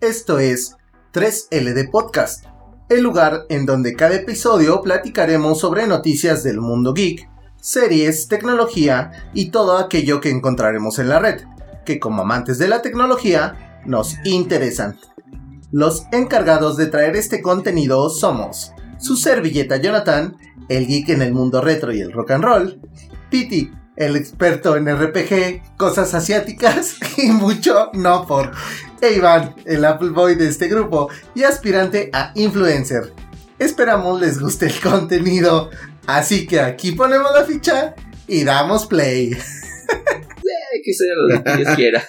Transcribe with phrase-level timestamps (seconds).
[0.00, 0.76] Esto es
[1.12, 2.44] 3LD Podcast,
[2.88, 7.28] el lugar en donde cada episodio platicaremos sobre noticias del mundo geek,
[7.60, 11.40] series, tecnología y todo aquello que encontraremos en la red,
[11.84, 14.96] que como amantes de la tecnología nos interesan.
[15.72, 20.36] Los encargados de traer este contenido somos su servilleta Jonathan,
[20.68, 22.80] el geek en el mundo retro y el rock and roll,
[23.30, 28.52] Piti, el experto en RPG, cosas asiáticas y mucho no por.
[29.00, 33.12] E Iván, el Apple Boy de este grupo y aspirante a influencer.
[33.58, 35.70] Esperamos les guste el contenido,
[36.06, 37.94] así que aquí ponemos la ficha
[38.26, 39.30] y damos play.
[40.84, 42.08] Que ser lo que Dios quiera.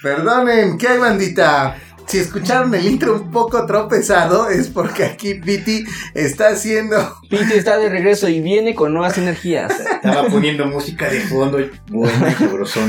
[0.00, 1.76] Perdonen, ¿qué hay bandita?
[2.12, 6.98] Si escucharon el intro un poco tropezado es porque aquí Piti está haciendo...
[7.30, 9.72] Piti está de regreso y viene con nuevas energías.
[9.80, 11.56] Estaba poniendo música de fondo
[11.88, 12.36] buena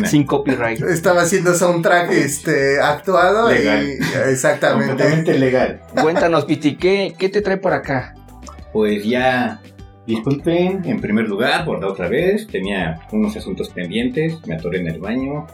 [0.03, 0.07] y.
[0.07, 0.81] Sin copyright.
[0.81, 3.49] Estaba haciendo soundtrack este, actuado.
[3.49, 3.87] Legal.
[3.87, 3.91] Y,
[4.29, 4.87] exactamente.
[4.89, 5.81] Completamente legal.
[6.01, 8.15] Cuéntanos, Piti, ¿qué, ¿qué te trae por acá?
[8.73, 9.61] Pues ya,
[10.05, 14.87] disculpen, en primer lugar, por la otra vez, tenía unos asuntos pendientes, me atoré en
[14.89, 15.47] el baño.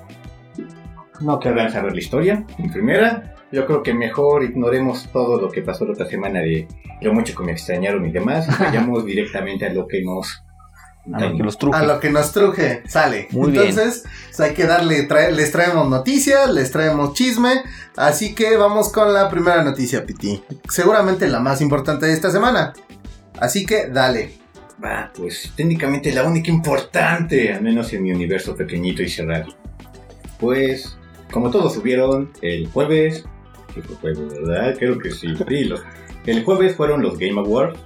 [1.22, 3.36] No querrán saber la historia, en primera.
[3.52, 6.68] Yo creo que mejor ignoremos todo lo que pasó la otra semana de
[7.02, 8.48] lo mucho que me extrañaron y demás.
[8.48, 10.44] Y vayamos directamente a lo que nos...
[11.12, 11.78] A lo que los truje.
[11.78, 13.28] A lo que nos truje, sale.
[13.32, 13.64] Muy bien.
[13.70, 17.64] Entonces, pues, hay que darle, trae- les traemos noticias, les traemos chisme.
[17.96, 20.44] Así que vamos con la primera noticia, Piti.
[20.70, 22.74] Seguramente la más importante de esta semana.
[23.40, 24.34] Así que dale.
[24.84, 29.48] Va, pues técnicamente la única importante, al menos en mi universo pequeñito y cerrado.
[30.40, 30.98] Pues,
[31.32, 33.26] como todos subieron el jueves,
[33.74, 34.76] que fue jueves, ¿verdad?
[34.78, 35.34] Creo que sí.
[35.48, 35.84] sí, los-
[36.26, 37.80] el jueves fueron los Game Awards.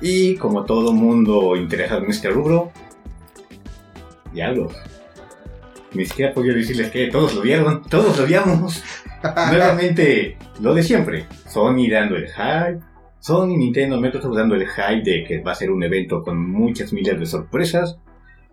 [0.00, 2.72] Y como todo mundo interesado en este rubro,
[4.32, 4.72] diablos.
[5.92, 8.82] Ni siquiera podía decirles que todos lo vieron, todos lo viamos.
[9.50, 11.26] Nuevamente, lo de siempre.
[11.48, 12.80] Sony dando el hype.
[13.18, 16.92] Sony, Nintendo, Microsoft dando el hype de que va a ser un evento con muchas
[16.92, 17.98] miles de sorpresas.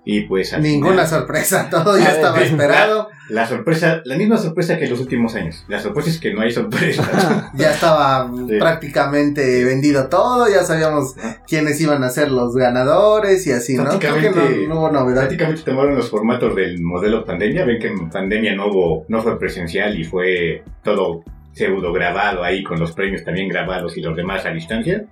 [0.09, 3.09] Y pues al Ninguna final, sorpresa, todo ya A ver, estaba esperado.
[3.29, 5.66] La sorpresa, la misma sorpresa que en los últimos años.
[5.68, 7.51] La sorpresa es que no hay sorpresa.
[7.56, 8.57] Ya estaba Sí.
[8.57, 14.00] prácticamente vendido todo, ya sabíamos quiénes iban a ser los ganadores y así, ¿no?
[14.00, 15.22] Creo que no, Prácticamente- no hubo novedad.
[15.22, 17.66] Prácticamente tomaron los formatos del modelo pandemia.
[17.66, 22.63] Ven que en pandemia no hubo, no fue presencial y fue todo pseudo grabado ahí
[22.63, 25.03] con los premios también grabados y los demás a distancia.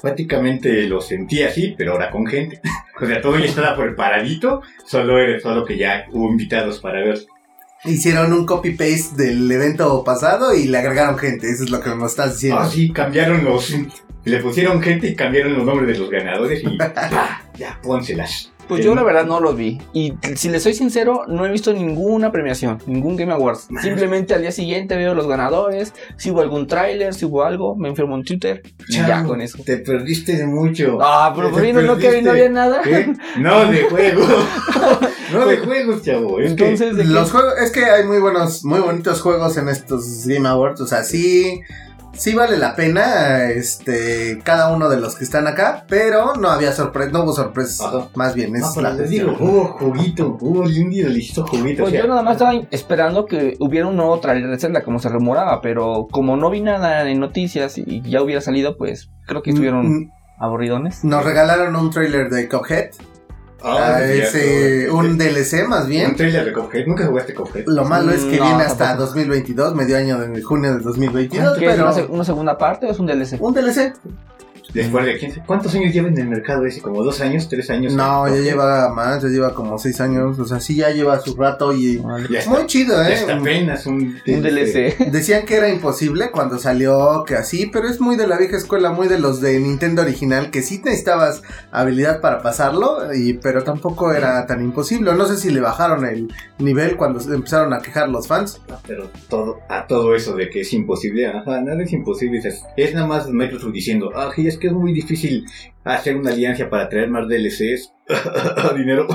[0.00, 2.60] Prácticamente lo sentí así, pero ahora con gente.
[3.00, 7.18] o sea, todo ya estaba preparadito, solo, era- solo que ya hubo invitados para ver.
[7.84, 12.10] Hicieron un copy-paste del evento pasado y le agregaron gente, eso es lo que nos
[12.10, 12.60] estás diciendo.
[12.60, 13.74] Ah, sí, cambiaron los.
[14.24, 17.42] Le pusieron gente y cambiaron los nombres de los ganadores y ¡pa!
[17.56, 18.52] ya, pónselas.
[18.70, 19.80] Pues yo la verdad no los vi.
[19.92, 23.68] Y si les soy sincero, no he visto ninguna premiación, ningún Game Awards.
[23.82, 27.88] Simplemente al día siguiente veo los ganadores, si hubo algún tráiler, si hubo algo, me
[27.88, 29.58] enfermo en Twitter y ya con eso.
[29.64, 30.98] Te perdiste de mucho.
[31.00, 32.80] Ah, pero por no, que no había nada.
[33.38, 34.28] No de juegos.
[35.32, 36.38] no de juegos, chavo.
[36.38, 37.08] Es que Entonces, ¿de qué?
[37.08, 40.86] Los juegos, es que hay muy buenos, muy bonitos juegos en estos Game Awards, o
[40.86, 41.89] sea, sí, sí
[42.34, 47.10] vale la pena, este, cada uno de los que están acá, pero no había sorpresa,
[47.12, 48.08] no hubo sorpresas, Ajá.
[48.14, 51.82] más bien, es No, pero la les digo, hubo juguito, hubo un delicioso juguito.
[51.84, 54.82] Pues o sea, yo nada más estaba esperando que hubiera un nuevo trailer de Zelda
[54.82, 59.08] como se rumoraba, pero como no vi nada en noticias y ya hubiera salido, pues
[59.26, 61.04] creo que estuvieron Mm, aburridones.
[61.04, 62.90] Nos regalaron un trailer de Cuphead,
[63.62, 64.96] ah, ah, es ese, cierto.
[64.96, 66.16] un DLC más Un bien.
[66.16, 66.86] trailer de Cuphead.
[66.86, 67.64] Nunca jugaste Cuphead.
[67.66, 69.06] Lo malo es que No, viene hasta tampoco.
[69.06, 72.98] 2022, medio año de junio de 2022, ¿Qué es pero una segunda parte o es
[72.98, 73.40] un DLC?
[73.40, 73.92] un DLC.
[74.72, 75.42] Después de 15.
[75.46, 76.80] ¿Cuántos años lleva en el mercado ese?
[76.80, 77.48] ¿Como dos años?
[77.48, 77.94] ¿Tres años?
[77.94, 81.34] No, ya lleva más, ya lleva como seis años, o sea, sí ya lleva su
[81.34, 82.00] rato y
[82.30, 83.14] Ya está, muy chido, ya eh.
[83.14, 84.98] está apenas un, Un DLC.
[85.10, 88.92] Decían que era imposible cuando salió, que así, pero es muy de la vieja escuela,
[88.92, 94.12] muy de los de Nintendo original, que sí necesitabas habilidad para pasarlo, y, pero tampoco
[94.12, 95.12] era tan imposible.
[95.14, 98.60] No sé si le bajaron el nivel cuando empezaron a quejar los fans.
[98.86, 102.38] Pero todo, a todo eso de que es imposible, ajá, nada es imposible.
[102.38, 105.44] Es, es nada más Microsoft diciendo, ah, es que es muy difícil
[105.82, 107.92] hacer una alianza para traer más DLCs.
[108.76, 109.06] dinero.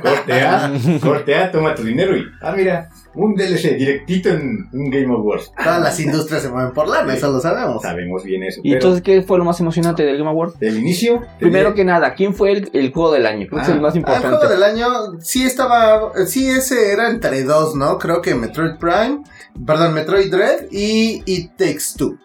[0.00, 0.72] cortea,
[1.02, 5.52] cortea, toma tu dinero y, ah, mira, un DLC directito en un Game Awards.
[5.56, 7.82] Todas las industrias se mueven por lana, eso lo sabemos.
[7.82, 8.60] Sabemos bien eso.
[8.62, 10.54] ¿Y pero entonces qué fue lo más emocionante del Game Award?
[10.58, 13.46] del inicio, Primero que nada, ¿quién fue el, el juego del año?
[13.48, 14.28] Creo que es Ah, el más Ah, el importante.
[14.36, 14.86] juego del año
[15.20, 17.98] sí estaba, sí ese era entre dos, ¿no?
[17.98, 19.22] Creo que Metroid Prime,
[19.66, 22.16] perdón, Metroid Dread y It Takes Two.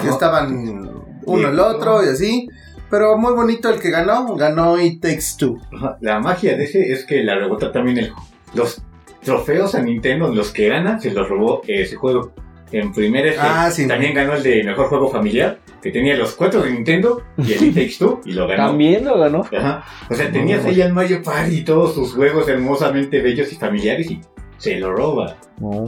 [0.00, 2.48] Que estaban uno el otro y así.
[2.90, 5.58] Pero muy bonito el que ganó, ganó It Takes Two.
[6.00, 8.12] La magia de ese es que la rebota también el,
[8.54, 8.82] los
[9.22, 12.32] trofeos a Nintendo, los que gana, se los robó ese juego.
[12.72, 13.86] En primera este, Ah, sí.
[13.86, 17.64] también ganó el de mejor juego familiar, que tenía los cuatro de Nintendo y el
[17.64, 18.66] It Takes Two, y lo ganó.
[18.68, 19.40] También lo ganó.
[19.56, 19.84] Ajá.
[20.10, 24.10] O sea, tenías ahí al Mario Party y todos sus juegos hermosamente bellos y familiares
[24.10, 24.20] y
[24.58, 25.36] se lo roba.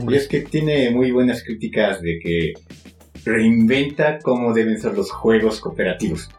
[0.09, 2.53] Y es que tiene muy buenas críticas de que
[3.27, 6.29] reinventa cómo deben ser los juegos cooperativos.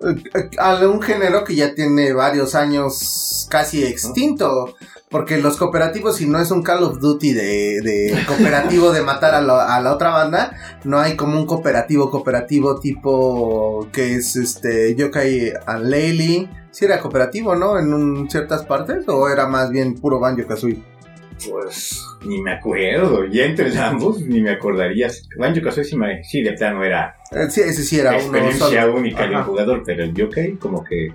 [0.00, 4.74] Eh, A un género que ya tiene varios años casi extinto.
[5.10, 9.34] Porque los cooperativos, si no es un Call of Duty de, de cooperativo de matar
[9.34, 14.36] a, la- a la otra banda, no hay como un cooperativo, cooperativo tipo que es
[14.36, 16.50] este Yokai and Laylee.
[16.72, 17.78] Si era cooperativo, ¿no?
[17.78, 20.84] En un- ciertas partes, o era más bien puro Banjo Kazooie.
[21.50, 23.24] Pues ni me acuerdo.
[23.26, 25.08] Y entre ambos ni me acordaría.
[25.38, 28.82] Banjo Kazooie sí, me- sí, de plano era Eh, sí, ese sí era uno experiencia
[28.82, 28.94] solo.
[28.96, 29.44] única de un Ajá.
[29.44, 31.12] jugador, pero el Yokai como que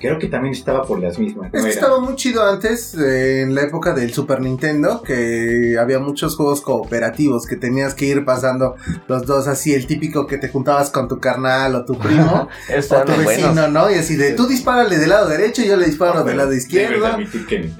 [0.00, 1.50] creo que también estaba por las mismas.
[1.52, 1.58] ¿no?
[1.58, 5.76] Es que Era- estaba muy chido antes, eh, en la época del Super Nintendo, que
[5.78, 8.76] había muchos juegos cooperativos que tenías que ir pasando
[9.08, 13.04] los dos, así el típico que te juntabas con tu carnal o tu primo o
[13.04, 13.70] tu vecino, buenos.
[13.72, 13.90] ¿no?
[13.90, 16.54] Y así de tú dispárale del lado derecho y yo le disparo Bueno, del lado
[16.54, 17.06] izquierdo.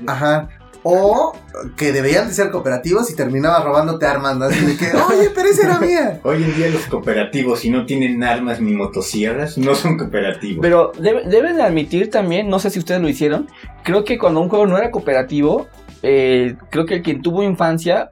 [0.06, 0.48] Ajá.
[0.82, 1.34] O
[1.76, 4.46] que debían de ser cooperativos y terminabas robándote armas, ¿no?
[4.46, 6.20] Así de que, oye, pero esa era mía.
[6.22, 10.62] Hoy en día los cooperativos, si no tienen armas ni motosierras, no son cooperativos.
[10.62, 13.48] Pero debe- deben de admitir también, no sé si ustedes lo hicieron,
[13.82, 15.66] creo que cuando un juego no era cooperativo,
[16.02, 18.10] eh, creo que el quien tuvo infancia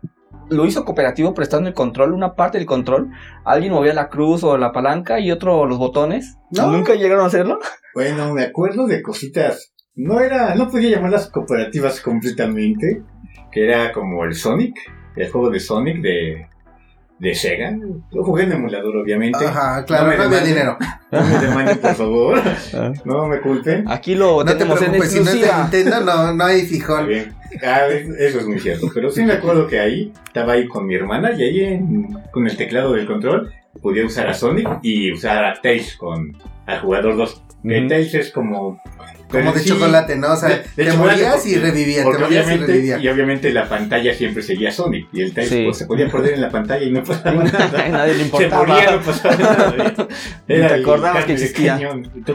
[0.50, 3.10] lo hizo cooperativo prestando el control, una parte del control.
[3.44, 6.36] Alguien movía la cruz o la palanca y otro los botones.
[6.50, 6.70] No.
[6.70, 7.58] ¿Nunca llegaron a hacerlo?
[7.94, 9.72] Bueno, me acuerdo de cositas.
[9.98, 13.02] No era, no podía llamarlas cooperativas completamente.
[13.52, 14.76] Que era como el Sonic,
[15.16, 16.46] el juego de Sonic de,
[17.18, 17.76] de Sega.
[18.12, 19.44] Lo jugué en emulador, obviamente.
[19.44, 20.54] Ajá, claro, No no, me había demanden.
[20.54, 20.78] dinero.
[21.10, 22.40] No me demanden, por favor.
[23.04, 23.84] No me culpen.
[23.88, 25.62] Aquí lo No te en preocupes, si no es de exclusiva.
[25.62, 27.08] Nintendo, no, no hay fijón.
[27.66, 28.88] Ah, es- eso es muy cierto.
[28.94, 32.46] Pero sí me acuerdo que ahí estaba ahí con mi hermana y ahí en- con
[32.46, 33.50] el teclado del control
[33.82, 36.36] podía usar a Sonic y usar a Tails con
[36.66, 37.42] al jugador 2.
[37.62, 37.88] Que Ujú.
[37.88, 38.80] Tails es como.
[39.30, 40.32] Como de sí, chocolate, ¿no?
[40.32, 43.02] O sea, de- de te morías porque- y revivían, te morías y obviamente, revivían.
[43.02, 45.06] y obviamente la pantalla siempre seguía Sonic.
[45.12, 45.62] Y el Tails Sí.
[45.66, 47.88] pues, se podía perder en la pantalla y no pasaba nada.
[47.88, 48.66] Nadie le Se importaba.
[48.66, 50.08] moría, no pasaba nada.
[50.80, 51.78] Acordabas carne que existía.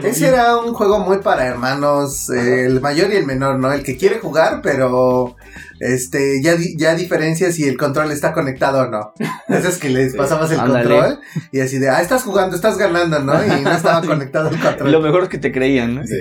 [0.04, 3.72] Ese era un juego muy para hermanos, eh, el mayor y el menor, ¿no?
[3.72, 5.36] El que quiere jugar, pero
[5.80, 9.12] este ya, ya diferencia si el control está conectado o no.
[9.48, 10.84] Esas que les pasabas el Ándale.
[10.88, 11.20] control
[11.50, 13.34] y así de, ah, estás jugando, estás ganando, ¿no?
[13.44, 14.92] Y no estaba conectado el Y control.
[14.92, 16.06] lo mejor es que te creían, ¿no?
[16.06, 16.18] Sí,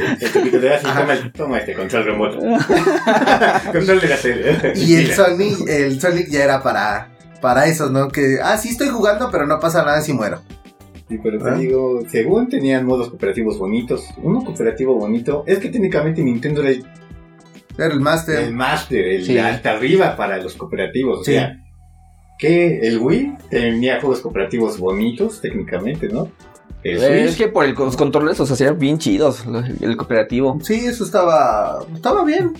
[0.70, 2.40] así, el- toma este control remoto.
[3.72, 4.74] control de la tele.
[4.76, 5.14] Y el.
[5.14, 7.10] Sonic, el Sonic ya era para,
[7.42, 8.08] para esos, ¿no?
[8.10, 10.42] Que, ah, sí estoy jugando, pero no pasa nada si muero.
[11.10, 11.56] Sí, pero te ¿Ah?
[11.56, 16.86] digo, según tenían modos cooperativos bonitos, uno cooperativo bonito, es que técnicamente Nintendo era el,
[17.78, 18.40] Era el Master.
[18.40, 19.38] el master, el Sí.
[19.38, 21.20] hasta arriba para los cooperativos.
[21.20, 21.34] O Sí.
[21.34, 21.60] sea,
[22.40, 26.30] que el Wii tenía juegos cooperativos bonitos, técnicamente, ¿no?
[26.84, 29.44] El Eh, Es que por el- los controles, o sea, serían bien chidos,
[29.82, 30.60] el cooperativo.
[30.62, 32.54] Sí, eso estaba, estaba bien.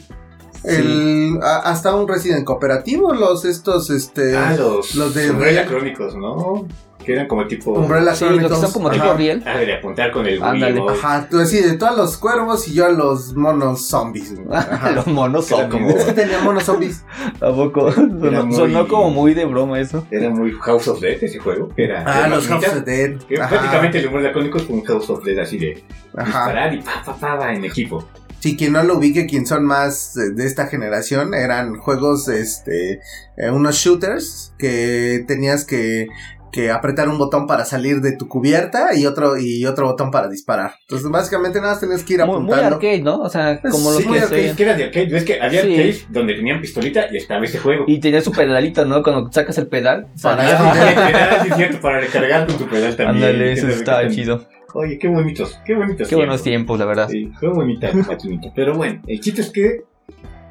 [0.64, 6.66] El, a- hasta un Resident cooperativo, los estos, este, ah, los, los de Crónicos, ¿no?
[7.04, 7.72] Que eran como tipo...
[7.74, 9.02] Umbrella Sí, los que son como Ajá.
[9.02, 9.44] tipo riel.
[9.46, 10.42] Ah, de apuntar con el.
[10.42, 10.82] Ándale.
[10.90, 14.34] Ajá, tú así de todos los cuervos y yo a los monos zombies.
[14.96, 17.04] Los monos son como- Es que tenía monos zombies.
[17.42, 17.92] ¿A poco?
[17.92, 20.06] Sonó, muy- sonó como muy de broma eso.
[20.12, 21.70] Era muy House of Dead ese juego.
[21.76, 23.18] que Era Ah, de los House of Dead.
[23.28, 25.84] Que prácticamente el Umbrella Crónicos fue un House of Dead así de
[26.16, 26.26] Ajá.
[26.26, 28.08] disparar y pa, pa, pa, pa, en equipo.
[28.40, 33.00] Si quien no lo ubique, quien son más de, de esta generación, eran juegos, este,
[33.38, 36.08] eh, unos shooters que tenías que,
[36.54, 40.28] que apretar un botón para salir de tu cubierta y otro, y otro botón para
[40.30, 40.76] disparar.
[40.82, 42.76] Entonces, básicamente nada más tenías que ir Muy, muy apuntando.
[42.76, 43.22] arcade, ¿no?
[43.22, 44.46] O sea, como los sí, que muy se arcade.
[44.50, 45.72] Es que era de arcade, es que había Sí.
[45.74, 47.86] arcades donde tenían pistolita y estaba ese juego.
[47.88, 49.02] Y tenía su pedalito, ¿no?
[49.04, 50.08] Cuando sacas el pedal.
[50.22, 51.10] Para-.
[51.10, 53.26] Era, sí, cierto, para recargar con tu pedal también.
[53.30, 54.46] Ándale, eso Que está también- chido.
[54.76, 56.08] Oye, qué bonitos, qué bonitos.
[56.08, 57.08] Qué buenos tiempos, la verdad.
[57.10, 58.50] Sí, fue bonita maquinita.
[58.56, 59.82] Pero bueno, el chiste es que,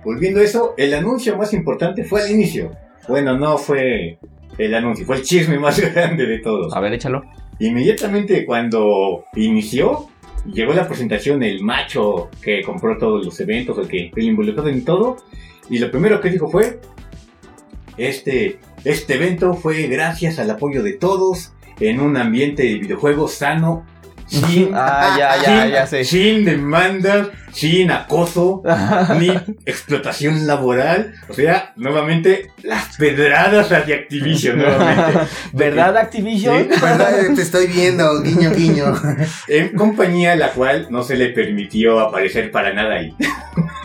[0.04, 2.70] volviendo a eso, el anuncio más importante fue al inicio.
[3.08, 4.18] Bueno, no fue
[4.58, 6.74] el anuncio, fue el chisme más grande de todos.
[6.74, 7.22] A ver, échalo.
[7.58, 10.08] Inmediatamente cuando inició,
[10.46, 14.84] llegó la presentación, el macho que compró todos los eventos, el que el involucrado en
[14.84, 15.16] todo,
[15.70, 16.80] y lo primero que dijo fue,
[17.96, 23.84] este, este evento fue gracias al apoyo de todos, en un ambiente de videojuegos sano,
[24.26, 26.04] sin, Ah, ya, ya, ya sé.
[26.04, 28.62] sin demandas, sin acoso,
[29.18, 29.28] ni
[29.66, 31.14] explotación laboral.
[31.28, 35.20] O sea, nuevamente, las pedradas hacia Activision, nuevamente.
[35.52, 36.68] ¿Verdad, Activision?
[36.70, 36.80] Sí.
[36.82, 37.12] ¿Verdad?
[37.34, 38.94] Te estoy viendo, guiño, guiño.
[39.48, 43.14] En compañía a la cual no se le permitió aparecer para nada ahí.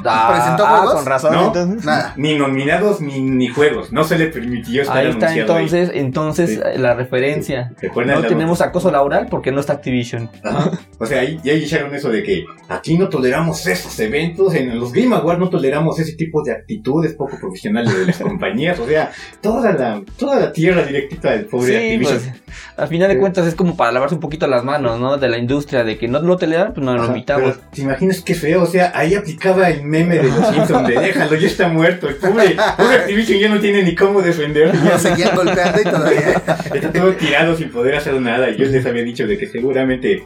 [0.05, 0.93] Ah, ¿Presentó ah, juegos?
[0.95, 1.47] con razón, No.
[1.47, 1.85] entonces.
[1.85, 2.13] Nada.
[2.15, 3.91] Ni nominados ni, ni juegos.
[3.91, 5.63] No se le permitió estar Ahí está anunciado ahí.
[5.65, 6.59] entonces, entonces Sí.
[6.63, 7.73] eh, la referencia.
[7.81, 10.29] ¿Recuerdan No la- tenemos acoso laboral porque no está Activision.
[10.43, 10.71] Ajá.
[10.99, 14.91] O sea, ahí ya dijeron eso de que aquí no toleramos esos eventos, en los
[14.93, 19.11] Game Awards no toleramos ese tipo de actitudes poco profesionales de las compañías, o sea,
[19.41, 22.19] toda la, toda la tierra directita del pobre Sí, Activision.
[22.19, 25.17] pues, al final de cuentas es como para lavarse un poquito las manos, ¿no?
[25.17, 27.55] De la industria, de que no lo toleran, pues no lo invitamos.
[27.55, 28.63] pero ¿Te imaginas qué feo?
[28.63, 32.07] O sea, ahí aplicaba el meme de los Simpsons de déjalo, ya está muerto.
[32.07, 34.75] El pobre, pobre Activision ya no tiene ni cómo defender.
[34.75, 36.41] Lo seguían golpeando y todavía.
[36.73, 38.49] Está todo tirado sin poder hacer nada.
[38.49, 40.25] Y yo les había dicho de que seguramente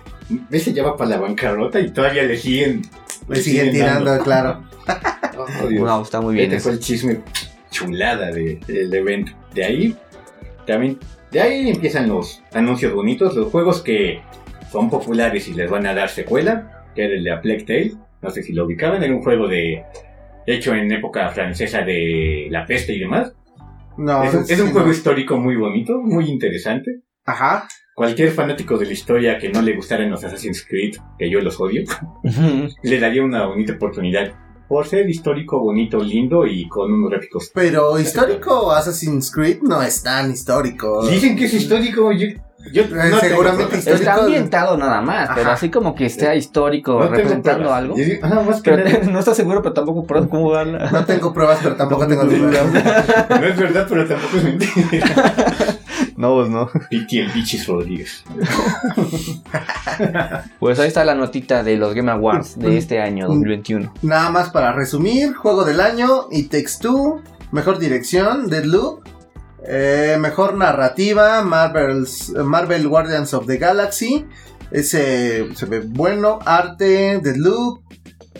[0.50, 2.82] ese ya va para la bancarrota y todavía le siguen.
[3.28, 4.64] Le siguen tirando, claro.
[5.38, 6.64] Oh, está muy bien Este eso.
[6.66, 7.20] fue el chisme
[7.70, 9.32] chulada de- del evento.
[9.54, 9.96] De ahí,
[10.68, 10.98] también,
[11.32, 14.22] de ahí empiezan los anuncios bonitos, los juegos que
[14.72, 17.94] son populares y les van a dar secuela, que era el de A Plague Tale,
[18.22, 19.84] no sé si lo ubicaban, era un juego de
[20.46, 23.34] hecho en época francesa de la peste y demás.
[23.98, 24.72] No, es, un, sí, es un no.
[24.74, 27.02] juego histórico muy bonito, muy interesante.
[27.26, 27.68] Ajá.
[27.94, 31.60] Cualquier fanático de la historia que no le gustaran los Assassin's Creed, que yo los
[31.60, 31.84] odio,
[32.84, 34.32] le daría una bonita oportunidad
[34.68, 40.02] por ser histórico, bonito, lindo y con unos gráficos Pero histórico Assassin's Creed no es
[40.02, 41.06] tan histórico.
[41.10, 42.10] Dicen que es histórico.
[42.14, 42.28] Yo,
[42.72, 43.78] yo no tengo seguramente pruebas.
[43.80, 44.00] histórico.
[44.10, 45.54] Está ambientado nada más, pero Ajá.
[45.54, 47.78] así como que sea histórico, No representando pruebas.
[47.82, 47.98] algo.
[47.98, 50.90] Yo ah, más que Pero no está seguro, pero tampoco por cómo darla.
[50.90, 53.30] No tengo pruebas, pero tampoco tengo dudas.
[53.30, 55.06] No es verdad, pero tampoco es mentira.
[56.18, 56.70] No, pues no.
[56.90, 58.24] Piti el Bichis Rodríguez.
[60.60, 63.94] Pues ahí está la notita de los Game Awards de este año, 2021.
[64.02, 69.04] Nada más para resumir: Juego del año, Takes Two, Mejor dirección, Deadloop,
[69.68, 74.26] eh, Mejor narrativa, Marvel's, Marvel Guardians of the Galaxy.
[74.72, 76.40] Ese se ve bueno.
[76.46, 77.82] Arte, Deadloop.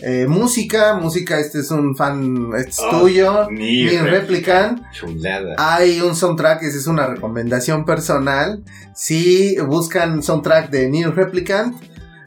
[0.04, 3.48] Eh, música, música, este es un fan, este es Oh, tuyo.
[3.50, 4.82] Ni Nier Replicant.
[4.92, 5.54] Chulada.
[5.58, 8.62] Hay un soundtrack, esa es una recomendación personal.
[8.94, 11.76] Si buscan soundtrack de Nier Replicant,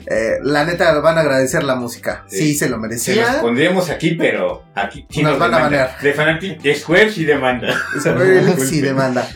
[0.08, 2.26] eh, la neta van a agradecer la música.
[2.28, 2.56] Sí, Sí.
[2.56, 3.42] se lo Se los merecía.
[3.42, 5.98] pondríamos aquí, pero aquí Nos van a banear.
[6.02, 7.76] De Fanatic, Square sí demanda.
[8.00, 9.28] Square sí demanda.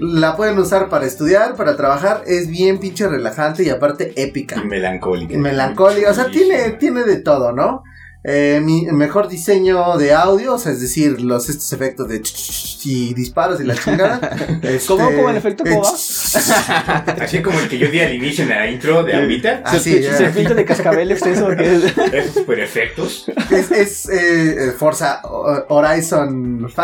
[0.00, 2.22] La pueden usar para estudiar, para trabajar.
[2.26, 4.60] Es bien pinche relajante y aparte épica.
[4.62, 5.36] Y melancólica.
[5.38, 6.10] Melancólica.
[6.10, 7.82] O sea, tiene, tiene de todo, ¿no?
[8.22, 12.24] Eh, mi mejor diseño de audio, o sea, es decir, los estos efectos de ch-
[12.34, 14.20] ch- ch- y disparos y la chingada.
[14.62, 15.06] Este, ¿Cómo?
[15.10, 15.64] ¿Cómo el efecto?
[15.64, 15.90] ¿Cómo eh, va?
[15.90, 19.62] ch- ch- Así como el que yo di al inicio en la intro de ahorita.
[19.64, 20.16] Ah, sí, ¿Se, ya.
[20.18, 21.84] se pinta de cascabel exceso que es?
[22.12, 23.24] Esos super efectos.
[23.50, 26.82] Es, es eh, Forza Ho- Horizon 5.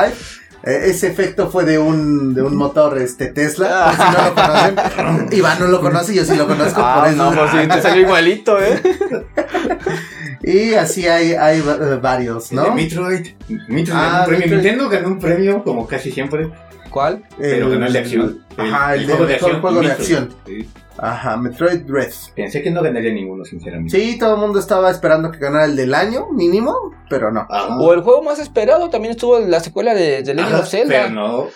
[0.66, 3.94] Eh, ese efecto fue de un, de un motor este, Tesla.
[3.96, 4.34] Por si no lo
[5.06, 5.38] conocen.
[5.38, 6.80] Iván no lo conoce, yo sí lo conozco.
[6.80, 7.16] por Ah, eso.
[7.16, 8.80] no, pues sí, te salió igualito, ¿eh?
[10.42, 12.74] Y así hay, hay eh, varios, El de ¿no?
[12.74, 13.26] Metroid.
[13.68, 14.38] Metroid Ah, ganó un premio.
[14.38, 14.52] Metroid.
[14.52, 16.50] Nintendo ganó un premio, como casi siempre.
[16.90, 17.22] ¿Cuál?
[17.38, 18.44] Pero ganó el de acción.
[18.56, 19.60] Ajá, el, de juego de acción.
[19.60, 20.34] juego de acción.
[20.46, 20.68] Sí.
[20.98, 22.10] Ajá, Metroid Dread.
[22.34, 23.98] Pensé que no ganaría ninguno, sinceramente.
[23.98, 26.74] Sí, todo el mundo estaba esperando que ganara el del año, mínimo,
[27.10, 27.46] pero no.
[27.50, 30.68] Ah, O el juego más esperado también estuvo la secuela de, de Legend ajá, of
[30.68, 30.94] Zelda.
[31.02, 31.46] Pero no.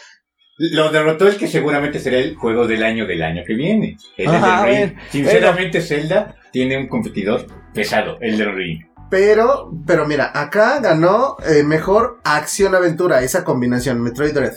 [0.58, 3.96] Lo derrotó el que seguramente será el juego del año del año que viene.
[4.18, 4.74] El Ajá, Ring.
[4.76, 8.82] ver, Sinceramente, Zelda tiene un competidor pesado, el del Ring.
[9.08, 14.52] Pero, pero mira, acá ganó eh, mejor acción-aventura, esa combinación, Metroid Dread.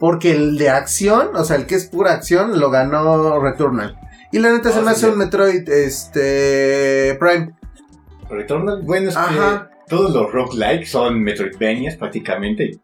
[0.00, 3.96] Porque el de acción, o sea, el que es pura acción, lo ganó Returnal.
[4.34, 7.54] Y la neta se Ah, me hace un Metroid este Prime.
[8.28, 9.70] Returnal, bueno, es Ajá.
[9.70, 12.80] que todos los roguelikes son Metroidvanias prácticamente.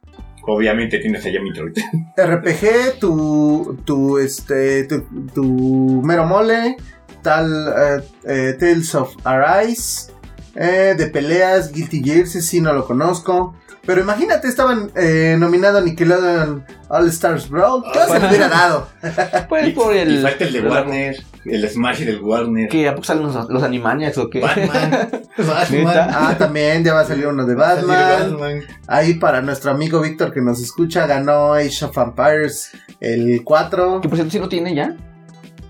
[0.46, 1.72] Obviamente tienes allá Metroid.
[2.16, 5.02] RPG, tu, tu, este, tu,
[5.34, 6.76] tu mero mole,
[7.20, 10.12] tal, eh, eh, Tales of Arise,
[10.54, 13.56] eh, de peleas, Guilty Gear, ese sí no lo conozco.
[13.84, 17.82] Pero imagínate, estaban eh, nominado a Nickelodeon All Stars Brawl.
[17.92, 18.88] ¿Qué se le hubiera dado?
[19.48, 20.18] Pues y, por el.
[20.18, 22.68] y falta el de Warner, el Smash del Warner.
[22.68, 22.88] ¿Qué?
[22.88, 24.40] ¿A poco salen los, los Animaniacs o qué?
[24.40, 25.08] Batman.
[25.38, 25.84] Batman.
[25.84, 26.08] ¿Neta?
[26.12, 28.32] Ah, también ya va a salir uno de Batman.
[28.32, 28.62] Batman.
[28.86, 34.00] Ahí para nuestro amigo Víctor que nos escucha, ganó Age of Empires el 4.
[34.00, 34.94] Que por cierto sí lo tiene ya.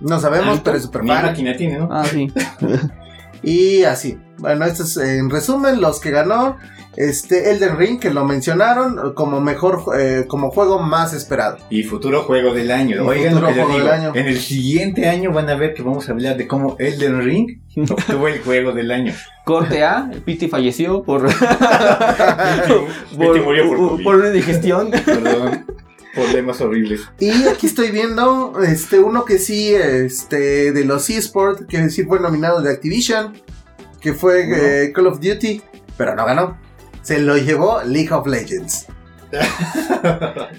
[0.01, 1.89] No sabemos, Ah, pero es super máquina tiene, ¿no?
[1.91, 2.33] Ah, sí.
[3.43, 4.19] Y así.
[4.39, 6.59] Bueno, esto es en resumen los que ganó.
[6.97, 11.59] Este Elden Ring, que lo mencionaron como mejor, eh, como juego más esperado.
[11.71, 12.97] Y futuro juego del año.
[12.97, 13.85] Y Oigan futuro lo que juego digo.
[13.93, 14.13] del año.
[14.15, 17.61] En el siguiente año van a ver que vamos a hablar de cómo Elden Ring
[17.91, 19.15] obtuvo el juego del año.
[19.45, 21.27] Corte A, Piti falleció por,
[23.11, 24.05] Piti murió por COVID.
[24.05, 24.91] por una indigestión.
[24.91, 25.67] Perdón.
[26.15, 27.03] Problemas horribles.
[27.21, 32.19] Y aquí estoy viendo este uno que sí, este, de los eSports, que sí fue
[32.19, 33.33] nominado de Activision,
[34.01, 34.57] que fue No.
[34.57, 35.63] eh, Call of Duty,
[35.97, 36.59] pero no ganó.
[37.03, 38.87] Se lo llevó League of Legends.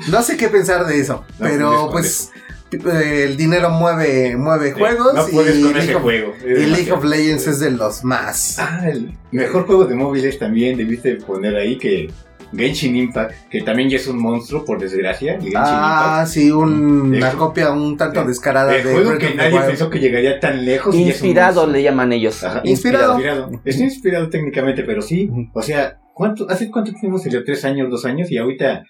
[0.09, 2.31] No sé qué pensar de eso, No pero pues
[2.71, 6.33] eh, el dinero mueve, mueve juegos No puedes y, con League ese of, juego.
[6.45, 8.57] y League of Legends es de los más.
[8.59, 12.09] Ah, el mejor juego de móviles también debiste poner ahí que
[12.55, 15.35] Genshin Impact, que también ya es un monstruo por desgracia.
[15.35, 18.75] el Ah, sí, un- una copia un tanto descarada.
[18.75, 19.65] El de juego que nadie Wild.
[19.67, 20.93] pensó que llegaría tan lejos.
[20.95, 22.43] y ya es un Inspirado le llaman ellos.
[22.43, 22.61] Ajá.
[22.65, 23.13] Inspirado.
[23.15, 23.51] Inspirado.
[23.65, 25.29] Está inspirado técnicamente, pero sí.
[25.53, 27.43] O sea, ¿cuánto, ¿hace cuánto tiempo salió?
[27.43, 28.31] ¿Tres años, dos años?
[28.31, 28.83] Y ahorita,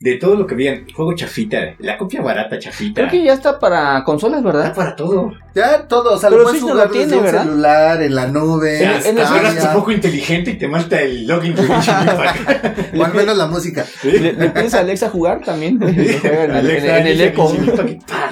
[0.00, 3.02] de todo lo que veían, juego chafita, la copia barata chafita.
[3.02, 4.74] Creo que ya está para consolas, Está ¿verdad?
[4.74, 5.34] para todo.
[5.58, 7.42] Ya todo, o sea, Pero lo puedes Switch no jugar lo desde tiene, un ¿verdad?
[7.44, 11.00] celular, en la nube, En- en el Juegas Stadia, un poco inteligente y te mata
[11.00, 11.54] el login
[12.98, 13.84] o al menos la música.
[14.00, 14.10] ¿Sí?
[14.12, 15.78] ¿Le, le pides a Alexa jugar también?
[15.80, 17.26] Lo juega en, el- Alexa, en el dice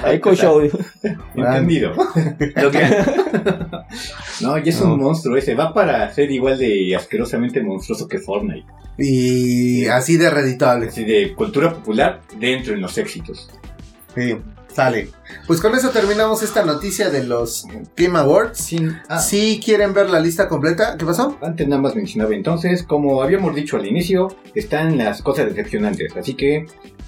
[0.05, 0.35] Echo.
[0.35, 0.61] Show.
[1.35, 1.93] Entendido.
[2.55, 3.03] Lo que-
[4.41, 5.55] No, ya es un monstruo ese.
[5.55, 8.65] Va para ser igual de asquerosamente monstruoso que Fortnite.
[8.97, 10.87] Y así de reditable.
[10.87, 13.49] Así de cultura popular dentro en los éxitos.
[14.15, 14.35] Sí,
[14.77, 15.09] sale.
[15.47, 17.65] Pues con eso terminamos esta noticia de los
[17.95, 18.75] Game Awards.
[19.09, 21.35] Ah, Si quieren ver la lista completa, ¿qué pasó?
[21.41, 26.15] Antes nada más mencionaba entonces, como habíamos dicho al inicio, están las cosas decepcionantes.
[26.15, 26.67] Así que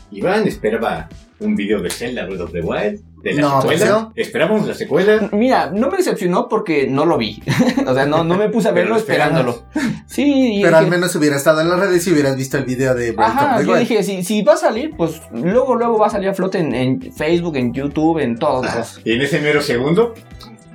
[0.09, 1.09] Iván esperaba
[1.39, 3.85] un video de Zelda Breath of the Wild, de la No, secuela.
[3.87, 4.13] ¿no?
[4.15, 5.29] Esperábamos la secuela.
[5.31, 7.41] Mira, no me decepcionó porque no lo vi.
[7.87, 9.63] o sea, no, no me puse a verlo esperándolo.
[10.07, 12.95] Sí, y Pero al menos hubiera estado en las redes y hubieras visto el video
[12.95, 13.87] de Breath Ajá, of the yo Wild.
[13.87, 16.73] dije, si, si va a salir, pues luego, luego va a salir a flote en,
[16.73, 19.01] en Facebook, en YouTube, en todos lados.
[19.03, 20.13] Y en ese mero segundo,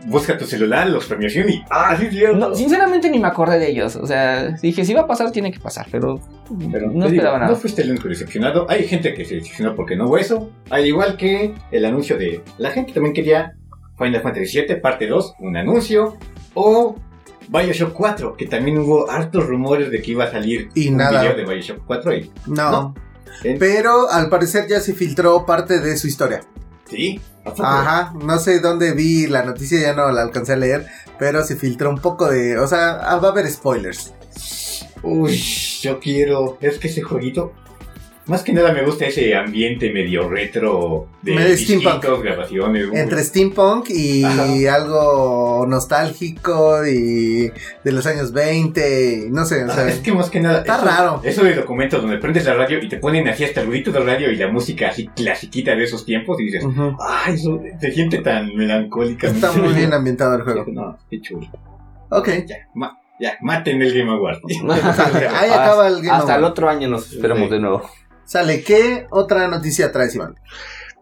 [0.07, 1.63] busca tu celular, los premiación y.
[1.71, 2.37] ¡Ah, sí, es cierto!
[2.37, 3.97] No, sinceramente ni me acordé de ellos.
[3.97, 6.21] O sea, dije, si va a pasar, tiene que pasar, pero,
[6.73, 7.51] Pero no digo, esperaba nada.
[7.51, 8.67] No fuiste el único decepcionado.
[8.69, 10.51] Hay gente que se decepcionó porque no hubo eso.
[10.71, 12.43] Al igual que el anuncio de.
[12.59, 13.57] La gente también quería
[13.99, 16.17] Final Fantasy VII, parte 2, un anuncio.
[16.55, 16.97] O
[17.49, 21.21] Bioshock 4, que también hubo hartos rumores de que iba a salir Y un nada.
[21.23, 22.15] video de Bioshock 4.
[22.17, 22.71] Y, No.
[22.71, 22.95] No.
[23.59, 26.40] Pero al parecer ya se filtró parte de su historia.
[26.88, 27.20] Sí.
[27.44, 30.87] Ajá, no sé dónde vi la noticia, ya no la alcancé a leer,
[31.18, 34.14] pero se filtró un poco de, o sea, ah, va a haber spoilers.
[35.03, 35.37] Uy,
[35.83, 36.57] yo quiero.
[36.61, 37.53] Es que ese jueguito.
[38.27, 42.23] Más que nada me gusta ese ambiente medio retro de Medio steampunk.
[42.23, 42.87] grabaciones.
[42.91, 42.99] uy.
[42.99, 44.75] Entre steampunk y Ajá.
[44.75, 47.53] algo nostálgico y
[47.85, 50.61] de los años 20, y no sé, o sea, Ah, es que más que nada.
[50.61, 51.21] está eso- raro.
[51.23, 54.01] Eso de documentos donde prendes la radio y te ponen así hasta el ruidito de
[54.01, 56.97] radio y la música así clasiquita de esos tiempos y dices, Ujú.
[57.07, 59.27] ay, eso se siente tan melancólica.
[59.27, 60.65] Está muy bien ambientado el juego.
[60.73, 61.47] No, qué chulo.
[62.11, 62.57] Ok, Ya,
[63.21, 64.39] ya, maten el Game Award.
[65.35, 66.51] ahí acaba el Game Hasta el Award.
[66.53, 67.55] otro año nos esperamos Sí.
[67.55, 67.83] de nuevo.
[68.25, 70.37] Sale, ¿qué otra noticia traes, Iván?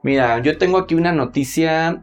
[0.02, 2.02] Mira, yo tengo aquí una noticia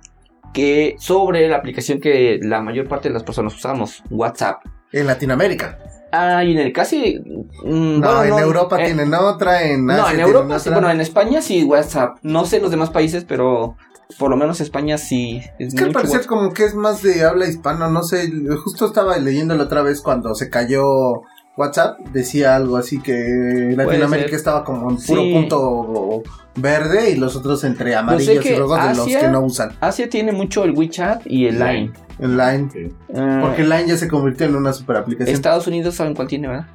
[0.54, 4.62] que sobre la aplicación que la mayor parte de las personas usamos, WhatsApp.
[4.92, 5.78] En Latinoamérica.
[6.12, 7.20] Ah, y en el casi.
[7.64, 10.70] mm, No, bueno, en Europa eh, tienen otra, en No, Asia en tienen Europa sí.
[10.72, 12.18] Bueno, en España sí, WhatsApp.
[12.24, 13.76] No sé en los demás países, pero
[14.18, 15.42] por lo menos España sí.
[15.60, 18.32] Es que al parecer como que es más de habla hispana, no sé,
[18.64, 21.22] justo estaba leyéndolo otra vez cuando se cayó
[21.60, 25.34] WhatsApp, decía algo así que Latinoamérica estaba como en puro Sí.
[25.34, 26.24] punto
[26.56, 30.32] verde y los otros entre amarillos y luego de los que no usan Asia tiene
[30.32, 31.92] mucho el WeChat y el Line.
[32.20, 32.70] en Line.
[32.74, 32.94] Sí.
[33.16, 35.36] Ah, Porque Line ya se convirtió en una super aplicación.
[35.36, 36.66] Estados Unidos saben cuál tiene, ¿verdad?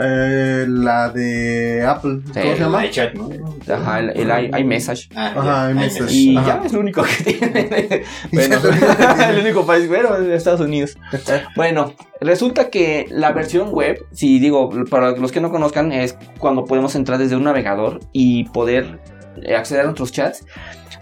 [0.00, 2.84] Eh, la de Apple, Sí, ¿cómo se llama?
[2.84, 3.28] El iChat, ¿no?
[3.74, 5.08] Ajá, el, el i- iMessage.
[5.14, 6.12] Ah, Ajá, iMessage.
[6.12, 6.60] Y Ajá.
[6.60, 8.02] ya es lo único que tiene.
[8.30, 9.24] Y bueno, es lo único que tiene.
[9.30, 10.96] el único país, bueno, es Estados Unidos.
[11.56, 16.64] Bueno, resulta que la versión web, si digo, para los que no conozcan, es cuando
[16.64, 19.00] podemos entrar desde un navegador y poder
[19.42, 20.44] eh, acceder a nuestros chats.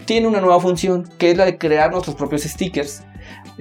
[0.05, 3.03] Tiene una nueva función que es la de crear nuestros propios stickers.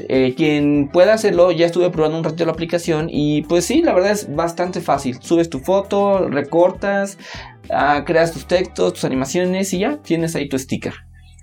[0.08, 3.92] Eh, quien pueda hacerlo, ya estuve probando un ratito la aplicación y pues sí, la
[3.92, 5.18] verdad es bastante fácil.
[5.20, 7.18] Subes tu foto, recortas,
[7.70, 10.94] ah, creas tus textos, tus animaciones y ya tienes ahí tu sticker.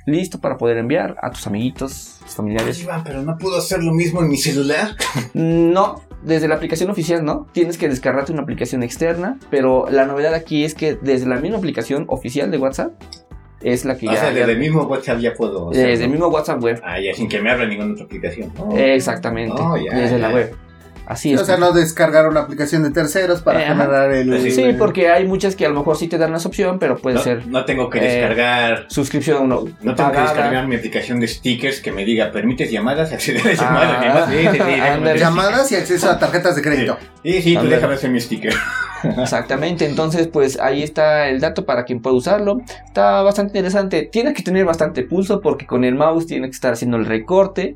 [0.05, 2.81] Listo para poder enviar a tus amiguitos, tus familiares.
[2.81, 4.95] Iván, pero no puedo hacer lo mismo en mi celular.
[5.33, 7.47] No, desde la aplicación oficial no.
[7.51, 9.39] Tienes que descargarte una aplicación externa.
[9.49, 12.93] Pero la novedad aquí es que desde la misma aplicación oficial de WhatsApp
[13.73, 14.17] es la que O ya.
[14.19, 15.69] sea, ya- desde el mismo WhatsApp ya puedo.
[15.71, 16.80] desde el mismo WhatsApp web.
[16.84, 18.51] Ah, ya sin que me abra ninguna otra aplicación.
[18.58, 18.75] Oh.
[18.78, 19.56] Exactamente.
[19.60, 20.56] Oh, ya, desde la web.
[21.08, 21.39] Así es.
[21.41, 24.51] O sea, no descargar una aplicación de terceros para Eh, generar el...
[24.51, 27.17] Sí, porque hay muchas que a lo mejor sí te dan esa opción, pero puede
[27.17, 28.86] No, ser no tengo que eh, descargar.
[28.88, 33.12] suscripción no, No tengo que descargar mi aplicación de stickers que me diga permites llamadas,
[33.13, 34.01] acceder a Ah, llamadas.
[34.01, 34.30] demás.
[34.32, 36.97] Sí, sí, sí, Llamadas y acceso a tarjetas de crédito.
[37.23, 38.54] Sí, sí, tú déjame hacer mi sticker.
[39.17, 42.59] Exactamente, entonces pues ahí está el dato para quien pueda usarlo.
[42.85, 44.09] Está bastante interesante.
[44.11, 47.75] Tiene que tener bastante pulso porque con el mouse tiene que estar haciendo el recorte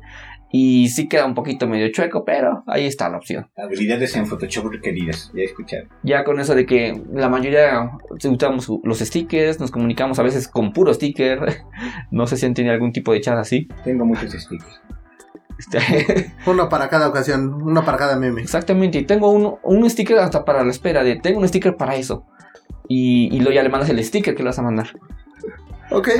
[0.52, 3.48] y sí queda un poquito medio chueco, pero ahí está la opción.
[3.56, 5.88] Habilidades en Photoshop requeridas, ya escucharon.
[6.02, 10.72] Ya con eso de que la mayoría usamos los stickers, nos comunicamos a veces con
[10.72, 11.40] puro sticker.
[12.10, 13.68] No sé si han tenido algún tipo de chat así.
[13.84, 14.80] Tengo muchos stickers.
[15.60, 18.40] Este, Uno para cada ocasión, uno para cada meme.
[18.42, 21.96] Exactamente, y tengo un, un sticker hasta para la espera de tengo un sticker para
[21.96, 22.24] eso.
[22.88, 24.88] Y, y luego ya le mandas el sticker que le vas a mandar.
[25.90, 26.08] Ok.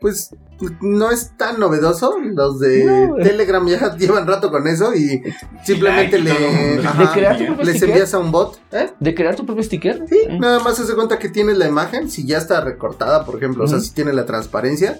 [0.00, 0.34] Pues
[0.80, 2.16] no es tan novedoso.
[2.20, 3.14] Los de No.
[3.22, 5.22] Telegram ya llevan rato con eso y
[5.64, 6.40] simplemente like
[6.80, 7.88] le, ajá, ¿De crear tu propio les sticker?
[7.90, 8.58] envías a un bot.
[8.72, 8.90] ¿eh?
[8.98, 10.04] ¿De crear tu propio sticker?
[10.08, 10.38] Sí, Mm.
[10.40, 13.62] nada más se hace cuenta que tienes la imagen, si ya está recortada, por ejemplo,
[13.62, 14.98] o sea, si tiene la transparencia,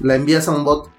[0.00, 0.90] la envías a un bot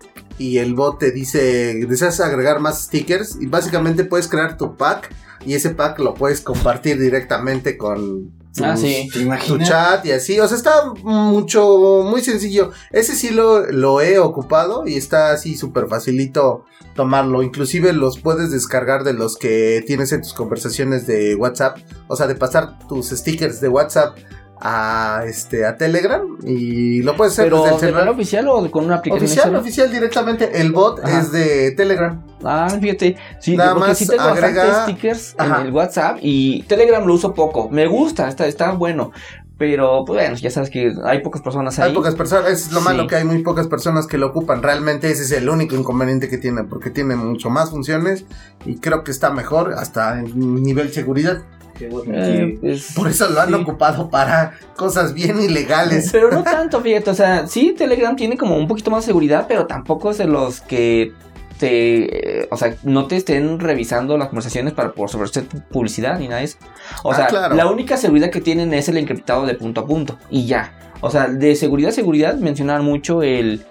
[0.42, 5.14] y el bot te dice, deseas agregar más stickers y básicamente puedes crear tu pack
[5.46, 9.08] y ese pack lo puedes compartir directamente con Ah, sí.
[9.14, 12.72] ¿Te tu chat y así, o sea, está mucho, muy sencillo.
[12.92, 17.44] Ese sí lo, lo he ocupado y está así súper facilito tomarlo.
[17.44, 21.78] Inclusive los puedes descargar de los que tienes en tus conversaciones de WhatsApp.
[22.10, 24.18] O sea, de pasar tus stickers de WhatsApp
[24.62, 28.02] a este a Telegram y lo puedes hacer ¿Pero desde el de celular.
[28.06, 29.26] manera oficial o con una aplicación?
[29.28, 30.62] Oficial, oficial directamente.
[30.62, 31.19] El bot Ajá.
[31.19, 32.21] es de Telegram.
[32.43, 33.17] Ah, fíjate.
[33.39, 35.62] Sí, Nada porque más sí tengo agrega- bastantes stickers Ajá.
[35.62, 37.69] en el WhatsApp y Telegram lo uso poco.
[37.69, 39.12] Me gusta, está, está bueno.
[39.58, 41.89] Pero, pues bueno, ya sabes que hay pocas personas ahí.
[41.89, 42.86] Hay pocas personas, es lo Sí.
[42.86, 44.63] malo que hay muy pocas personas que lo ocupan.
[44.63, 48.26] Realmente ese es el único inconveniente que tiene, porque tiene mucho más funciones
[48.65, 51.43] y creo que está mejor hasta en nivel seguridad.
[51.82, 53.54] Qué bueno Eh, pues, Por eso lo han sí.
[53.56, 56.10] ocupado para cosas bien ilegales.
[56.12, 59.46] Pero no tanto, fíjate, o sea, sí, Telegram tiene como un poquito más de seguridad,
[59.48, 61.12] pero tampoco es de los que
[61.58, 65.30] te, eh, o sea, no te estén revisando las conversaciones para por sobre
[65.72, 66.58] publicidad ni nada de eso.
[67.04, 67.56] O Ah, sea, claro.
[67.56, 70.74] la única seguridad que tienen es el encriptado de punto a punto y ya.
[71.02, 73.63] O sea, de seguridad, seguridad, mencionar mucho el,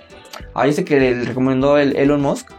[0.55, 2.51] ahí ese que le recomendó el Elon Musk,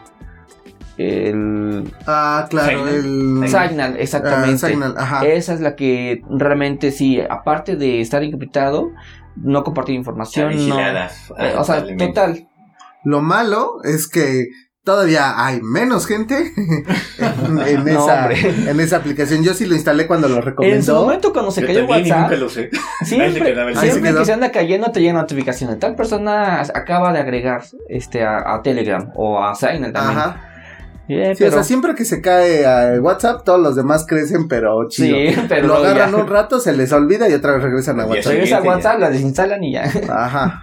[0.98, 2.96] el Ah, claro, Signal.
[3.44, 3.48] el.
[3.50, 4.66] Signal, exactamente.
[4.66, 5.26] Ah, Signal, ajá.
[5.26, 8.92] Esa es la que realmente sí, aparte de estar encriptado,
[9.36, 10.80] no compartir información, no.
[10.80, 12.48] Eh, o sea, total.
[13.04, 14.46] Lo malo es que
[14.84, 16.52] todavía hay menos gente
[17.18, 19.44] en, en No, esa, en esa aplicación.
[19.44, 21.02] Yo sí lo instalé cuando lo En su recomendó.
[21.02, 22.70] momento cuando se Yo cayó WhatsApp, nunca lo sé.
[23.02, 24.20] Ahí se siempre, se siempre quedó.
[24.20, 25.80] que se anda cayendo te llega notificación.
[25.80, 30.18] Tal persona acaba de agregar este a, a Telegram o a Signal también.
[30.20, 30.48] Ajá.
[31.12, 34.88] Sí, pero, o sea, siempre que se cae a WhatsApp, todos los demás crecen, pero
[34.88, 35.16] chido.
[35.16, 36.18] sí, pero lo agarran ya.
[36.18, 38.32] un rato, se les olvida y otra vez regresan a WhatsApp.
[38.34, 38.62] Regresa a.
[38.62, 39.84] WhatsApp, la desinstalan y ya.
[40.10, 40.62] Ajá.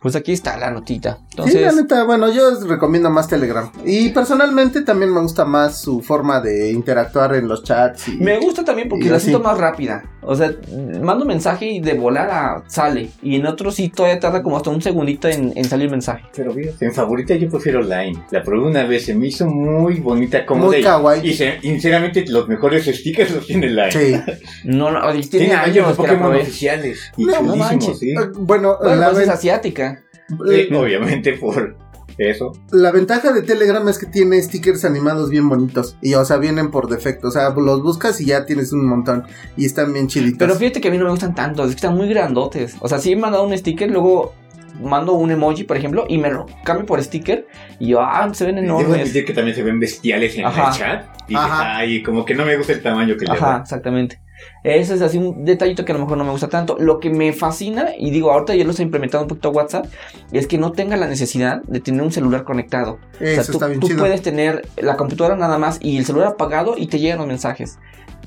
[0.00, 1.18] Pues aquí está la notita.
[1.44, 3.70] Sí, Entonces, la neta, bueno, yo recomiendo más Telegram.
[3.84, 8.08] Y personalmente también me gusta más su forma de interactuar en los chats.
[8.08, 8.16] Y...
[8.18, 9.26] Me gusta también porque la así.
[9.26, 10.04] siento más rápida.
[10.22, 10.52] O sea,
[11.00, 13.10] mando un mensaje y de volar a sale.
[13.22, 16.24] Y en otro sí todavía tarda como hasta un segundito en, en salir el mensaje.
[16.36, 18.22] Pero fíjate, en favorita yo prefiero Line.
[18.30, 20.68] La probé una vez, se me hizo muy bonita, cómoda.
[20.68, 21.26] Muy y- kawaii.
[21.26, 23.92] Y se- sinceramente los mejores stickers los tiene Line.
[23.92, 24.16] Sí.
[24.64, 27.00] No, no, tiene, Tiene años Pokémon oficiales.
[27.16, 27.98] Y No chulísimos, manches.
[27.98, 28.10] sí.
[28.10, 30.02] Eh, Bueno, Bueno, la, pues es asiática.
[30.30, 31.76] Sí, obviamente por
[32.18, 32.52] eso.
[32.70, 35.96] la ventaja de Telegram es que tiene stickers animados bien bonitos.
[36.02, 37.28] Y, o sea, vienen por defecto.
[37.28, 39.24] O sea, los buscas y ya tienes un montón.
[39.56, 40.38] Y están bien chilitos.
[40.38, 42.76] Pero fíjate que a mí no me gustan tanto, es que están muy grandotes.
[42.80, 44.34] O sea, sí he mandado un sticker, luego
[44.82, 47.46] mando un emoji, por ejemplo, y me lo cambio por sticker.
[47.78, 49.00] Y yo, ah, se ven Debo enormes.
[49.02, 50.68] admitir que también se ven bestiales en Ajá.
[50.68, 51.04] el chat.
[51.26, 51.76] Y dices, Ajá.
[51.78, 54.20] ay, como que no me gusta el tamaño que le Ajá, exactamente.
[54.62, 56.76] Ese es así un detallito que a lo mejor no me gusta tanto.
[56.78, 59.86] Lo que me fascina, y digo, ahorita ya lo estoy implementando un poquito a WhatsApp,
[60.32, 62.98] es que no tenga la necesidad de tener un celular conectado.
[63.20, 63.98] Eso o sea, tú, está bien tú chido.
[64.00, 67.78] puedes tener la computadora nada más y el celular apagado y te llegan los mensajes.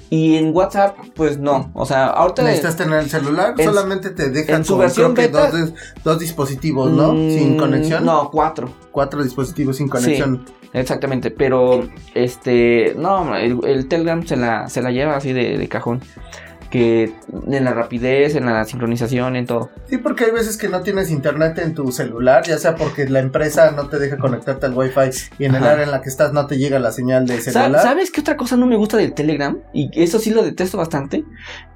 [0.09, 1.71] Y en WhatsApp, pues no.
[1.73, 2.43] O sea, ahorita.
[2.43, 5.73] Necesitas tener el celular, en- solamente te deja en su versión creo que dos,
[6.03, 7.13] dos dispositivos, ¿no?
[7.13, 8.05] Mm, sin conexión.
[8.05, 8.71] No, cuatro.
[8.91, 10.45] Cuatro dispositivos sin conexión.
[10.73, 15.67] Exactamente, pero este, no, el, el Telegram se la, se la lleva así de, de
[15.67, 16.01] cajón.
[16.71, 17.13] Que
[17.51, 19.69] en la rapidez, en la sincronización, en todo.
[19.87, 23.19] Sí, porque hay veces que no tienes internet en tu celular, ya sea porque la
[23.19, 25.01] empresa no te deja conectarte al wifi
[25.37, 27.79] y en el área en la que estás no te llega la señal de celular.
[27.83, 29.59] ¿Sabes qué otra cosa no me gusta del Telegram?
[29.71, 31.23] Y eso sí lo detesto bastante.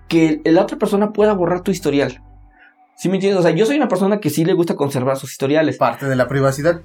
[0.08, 2.24] Que la otra persona pueda borrar tu historial.
[2.96, 3.40] ¿Sí me entiendes?
[3.40, 5.78] O sea, yo soy una persona que sí le gusta conservar sus historiales.
[5.78, 6.82] Parte de la privacidad.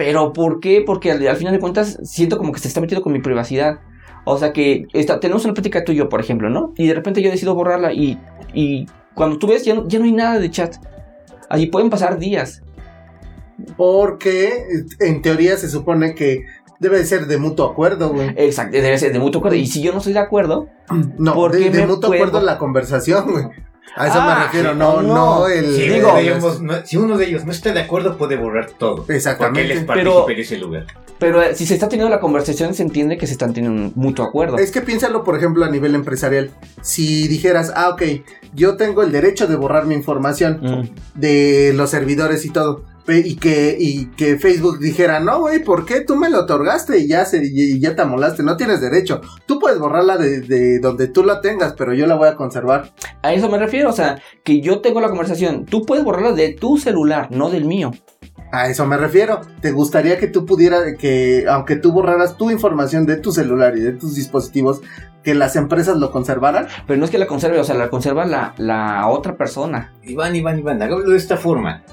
[0.00, 0.82] Pero ¿por qué?
[0.86, 3.80] Porque al, al final de cuentas siento como que se está metiendo con mi privacidad.
[4.24, 6.72] O sea que está, tenemos una plática yo, por ejemplo, ¿no?
[6.78, 8.18] Y de repente yo decido borrarla y,
[8.54, 10.76] y cuando tú ves ya no, ya no hay nada de chat.
[11.50, 12.62] Allí pueden pasar días.
[13.76, 14.50] Porque
[15.00, 16.46] en teoría se supone que
[16.78, 18.30] debe de ser de mutuo acuerdo, güey.
[18.36, 19.58] Exacto, debe ser de mutuo acuerdo.
[19.58, 20.68] Y si yo no estoy de acuerdo,
[21.18, 23.44] No, ¿Por de, de mutuo puedo- acuerdo la conversación, güey.
[23.96, 25.74] A eso Ah, me refiero, sí, no, no, no, el...
[25.74, 28.36] Si, Digo- uno de ellos, no, si uno de ellos no está de acuerdo, puede
[28.36, 28.96] borrar todo.
[28.96, 29.72] Porque él Exactamente.
[29.74, 30.86] es Pero- de ese lugar.
[31.18, 33.92] pero eh, si se está teniendo la conversación, se entiende que se están teniendo un
[33.96, 34.58] mutuo acuerdo.
[34.58, 36.50] Es que piénsalo, por ejemplo, a nivel empresarial.
[36.82, 38.02] Si dijeras, ah, ok,
[38.54, 41.18] yo tengo el derecho de borrar mi información Mm.
[41.20, 42.84] de los servidores y todo.
[43.18, 47.08] Y que, y que Facebook dijera, no, güey, ¿por qué tú me lo otorgaste y
[47.08, 48.42] ya, se, y ya te amolaste?
[48.42, 49.20] No tienes derecho.
[49.46, 52.92] Tú puedes borrarla de, de donde tú la tengas, pero yo la voy a conservar.
[53.22, 55.64] A eso me refiero, o sea, que yo tengo la conversación.
[55.64, 57.90] Tú puedes borrarla de tu celular, no del mío.
[58.52, 59.40] A eso me refiero.
[59.60, 63.80] ¿Te gustaría que tú pudieras, que aunque tú borraras tu información de tu celular y
[63.80, 64.80] de tus dispositivos,
[65.22, 66.66] que las empresas lo conservaran?
[66.86, 69.92] Pero no es que la conserve, o sea, la conserva la, la otra persona.
[70.02, 71.84] Iván, Iván, Iván, hagámoslo de esta forma.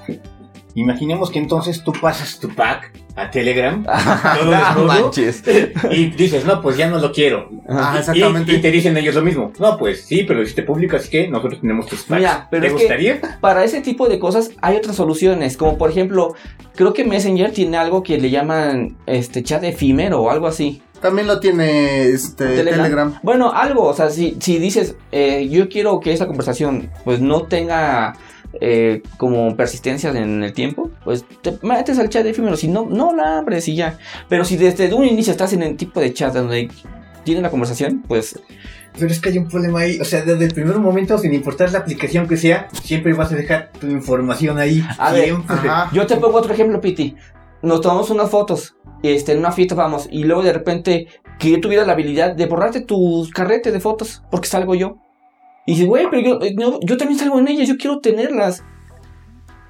[0.80, 3.84] Imaginemos que entonces tú pasas tu pack a Telegram
[4.40, 5.44] todo No desnudo manches.
[5.90, 7.50] y dices, no, pues ya no lo quiero.
[7.68, 8.54] Ah, Y- exactamente.
[8.54, 9.52] Y, te dicen ellos lo mismo.
[9.60, 12.20] No, pues sí, pero lo hiciste público, así que nosotros tenemos tus packs.
[12.22, 13.22] Mira, pero ¿Te es que- gustaría?
[13.42, 16.36] Para ese tipo de cosas hay otras soluciones, como por ejemplo,
[16.76, 20.84] creo que Messenger tiene algo que le llaman este chat efímero o algo así.
[21.02, 22.84] También lo tiene este, Telegram.
[22.84, 23.20] Telegram.
[23.24, 27.44] Bueno, algo, o sea, si, si dices, eh, yo quiero que esta conversación pues no
[27.44, 28.16] tenga
[28.62, 33.14] eh, como persistencia en el tiempo, pues te metes al chat efímero, si no, no
[33.14, 33.98] la abres y ya.
[34.30, 36.70] Pero si desde un inicio estás en el tipo de chat donde
[37.24, 38.40] tiene la conversación, pues
[38.98, 40.00] Pero es que hay un problema ahí.
[40.00, 43.36] O sea, desde el primer momento, sin importar la aplicación que sea, siempre vas a
[43.36, 44.84] dejar tu información ahí.
[44.98, 45.36] A ver.
[45.92, 47.16] Yo te pongo otro ejemplo, Piti.
[47.62, 51.08] Nos tomamos unas fotos, este, en una fiesta vamos, y luego de repente
[51.40, 55.00] que yo tuviera la habilidad de borrarte tus carretes de fotos, porque salgo yo.
[55.68, 58.64] Y dices, güey, pero yo, eh, no, yo también salgo en ellas, yo quiero tenerlas.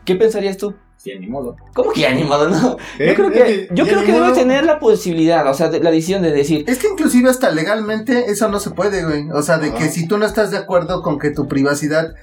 [0.05, 0.73] ¿Qué pensarías tú?
[0.95, 1.55] Sí, ni modo.
[1.73, 2.77] ¿Cómo que ya ni modo, no?
[2.99, 3.07] ¿Eh?
[3.09, 6.21] Yo creo que, yo creo que debes tener la posibilidad, o sea, de- la decisión
[6.21, 9.29] de decir, Es que inclusive hasta legalmente eso no se puede, güey.
[9.31, 12.13] O sea, de que si tú no estás de acuerdo con que tu privacidad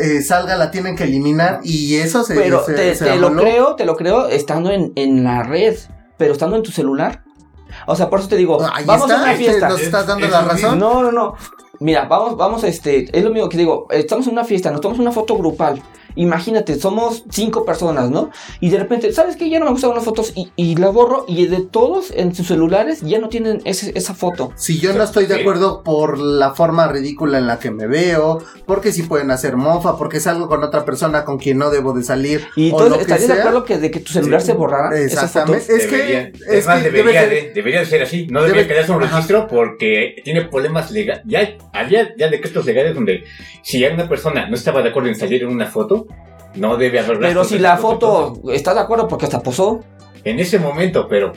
[0.00, 2.34] eh, salga, la tienen que eliminar y eso se...
[2.34, 5.76] pero se- te, se te lo creo, te lo creo estando en, en la red,
[6.16, 7.22] pero estando en tu celular.
[7.86, 9.68] O sea, por eso te digo, Ahí vamos está, a una fiesta.
[9.68, 10.78] nos estás dando Es- la razón.
[10.78, 11.34] No, no, no.
[11.80, 15.00] Mira, vamos, vamos, este, es lo mismo que digo, estamos en una fiesta, nos tomamos
[15.00, 15.80] una foto grupal.
[16.22, 18.30] Imagínate, somos cinco personas, ¿no?
[18.60, 19.48] Y de repente, ¿sabes qué?
[19.48, 22.48] Ya no me gustan las fotos y, y la borro y de todos en sus
[22.48, 24.52] celulares ya no tienen ese- esa foto.
[24.56, 28.42] Si yo no estoy de acuerdo por la forma ridícula en la que me veo,
[28.66, 32.02] porque si pueden hacer mofa, porque salgo con otra persona con quien no debo de
[32.02, 32.42] salir.
[32.56, 34.48] Y entonces, ¿estarías de acuerdo que de que tu celular Sí.
[34.48, 35.56] se borrara esas fotos?
[35.56, 35.76] Exactamente.
[35.76, 38.26] Es Debería- que, es es más, que debería, debe ser- de, debería de ser así.
[38.28, 39.12] No Debe- debería quedarse un Ajá.
[39.14, 41.22] registro porque tiene problemas legales.
[41.28, 43.22] Ya había ya decretos legales donde
[43.62, 46.07] si una persona no estaba de acuerdo en salir en una foto,
[46.54, 49.08] no debe haber Pero si la foto, ¿estás de acuerdo?
[49.08, 49.80] Porque hasta posó.
[50.24, 51.32] En ese momento, pero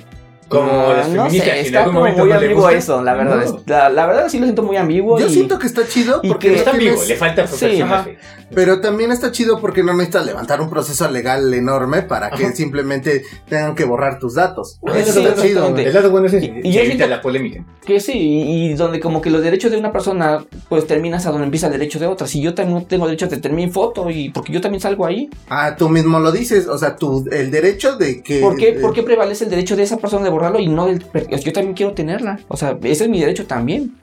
[0.52, 3.36] como Ah, las no feministas sé, está algún como muy ambiguo eso, la verdad.
[3.38, 3.42] no.
[3.42, 5.18] es- la, la verdad sí lo siento muy ambiguo.
[5.20, 8.18] Yo y- siento que está chido porque que Está tienes- ambiguo, le falta Sí, personaje.
[8.54, 12.54] Pero también está chido porque no necesitas levantar un proceso legal enorme para que Ajá.
[12.54, 14.78] simplemente tengan que borrar tus datos.
[14.86, 15.74] Ah, Eso sí, está chido.
[15.78, 17.64] El lado bueno es ese, Y- y yo evita la polémica.
[17.86, 21.46] Que sí, y, donde como que los derechos de una persona, pues terminas a donde
[21.46, 22.28] empieza el derecho de otra.
[22.28, 25.30] Si yo también tengo derecho de tener mi foto y porque yo también salgo ahí.
[25.50, 28.42] Ah, tú mismo lo dices, o sea, tú, el derecho de que...
[28.42, 31.00] ¿Por qué, por qué prevalece el derecho de esa persona de borrarlo y no del...
[31.44, 32.40] Yo también quiero tenerla.
[32.48, 33.96] O sea, ese es mi derecho también.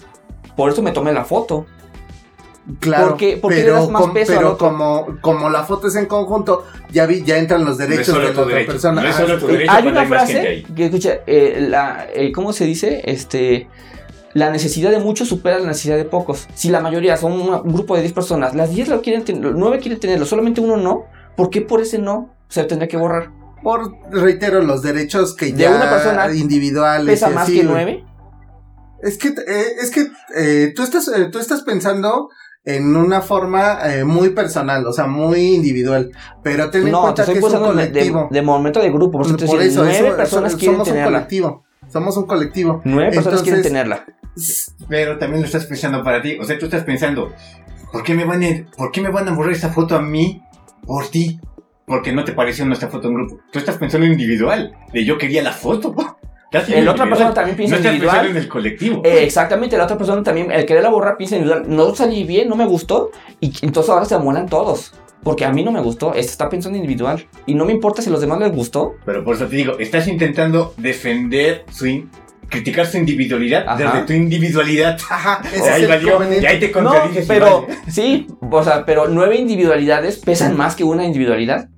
[0.57, 1.67] Por eso me tomé la foto.
[2.81, 5.65] Claro, ¿Por qué- por qué le pero, das más com- peso pero como, como la
[5.65, 8.73] foto es en conjunto, ya vi, ya entran los derechos de tu la otra derecho,
[8.73, 9.01] persona.
[9.03, 9.73] no es Ah, derecho.
[9.73, 13.01] Hay una hay frase que escucha, eh, la, eh, ¿cómo se dice?
[13.07, 13.69] Este,
[14.35, 16.47] la necesidad de muchos supera la necesidad de pocos.
[16.55, 19.55] Si la mayoría son una- un grupo de 10 personas, las 10 lo quieren tener,
[19.55, 21.05] 9 quieren tenerlo, solamente uno no,
[21.37, 23.31] ¿por qué por ese no se tendría que borrar?
[23.63, 27.15] Por, reitero, los derechos que De ya una persona individuales.
[27.21, 27.65] ¿Pesa y más así, que.
[27.65, 28.05] 9?
[29.03, 32.29] Es que, eh, es que eh, tú, estás, eh, tú estás pensando
[32.65, 36.11] en una forma eh, muy personal, o sea, muy individual.
[36.43, 38.29] Pero ten en No, te cuenta estoy que es un pensando de, de, colectivo.
[38.31, 40.89] de momento de grupo, por eso te Por eso, 9 eso- personas eso- quieren somos
[40.89, 41.19] un tenerla.
[41.19, 41.65] colectivo.
[41.91, 42.83] Somos un colectivo.
[42.85, 44.05] 9 personas quieren tenerla.
[44.89, 46.37] Pero también lo estás pensando para ti.
[46.41, 47.33] O sea, tú estás pensando,
[47.93, 50.43] ¿por qué me van a, ¿por qué me van a borrar esta foto a mí
[50.87, 51.41] por ti?
[51.89, 53.41] Porque no te pareció nuestra foto en grupo.
[53.51, 54.73] Tú estás pensando individual.
[54.93, 55.95] De yo quería la foto.
[56.69, 58.27] En otra persona también piensa no individual.
[58.29, 59.03] en el colectivo.
[59.05, 62.57] Eh, exactamente, la otra persona también, el quererla borrar piensa individual, no salí bien, no
[62.57, 64.95] me gustó, y entonces ahora se amolan todos.
[65.23, 67.27] Porque a mí no me gustó, está pensando individual.
[67.45, 68.95] Y no me importa si a los demás les gustó.
[69.05, 72.09] Pero por eso te digo, estás intentando defender su...
[72.49, 73.77] criticar su individualidad Ajá.
[73.77, 74.99] desde tu individualidad.
[75.11, 77.25] Ajá, O sea, ahí valió, y ahí te No, contradices.
[77.27, 77.79] y pero vale.
[77.91, 81.69] sí, o sea, pero nueve individualidades pesan más que una individualidad.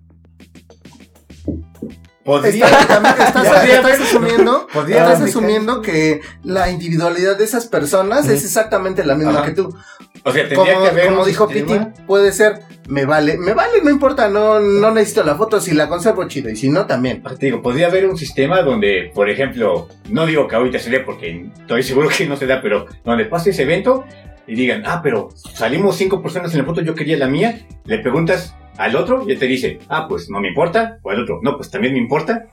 [2.24, 8.24] Podría, Está- también estás, estás asumiendo, podría estás asumiendo que la individualidad de esas personas
[8.26, 8.32] Ujú.
[8.34, 9.46] es exactamente la misma Ajá.
[9.46, 9.74] que tú.
[10.22, 13.80] O sea, tendría Como, que haber como dijo Piti, puede ser, me vale, me vale,
[13.82, 17.22] no importa, no, no necesito la foto, si la conservo chido, y si no, también.
[17.22, 21.00] Te digo, podría haber un sistema donde, por ejemplo, no digo que ahorita se dé
[21.00, 24.04] porque estoy seguro que no se da, pero donde pase ese evento
[24.46, 27.98] y digan, ah, pero salimos cinco personas en la foto, yo quería la mía, le
[28.00, 31.38] preguntas al otro y él te dice, ah, pues no me importa, o al otro,
[31.42, 32.46] no, pues también me importa.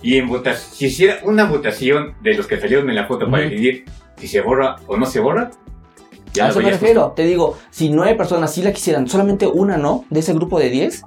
[0.00, 3.42] Y en votas, si hiciera una votación de los que salieron en la foto para
[3.42, 3.84] decidir
[4.16, 5.50] si se borra o no se borra,
[6.40, 7.12] a lo eso me refiero.
[7.14, 10.70] Te digo, si nueve personas sí la quisieran, solamente una no, de ese grupo de
[10.70, 11.02] 10,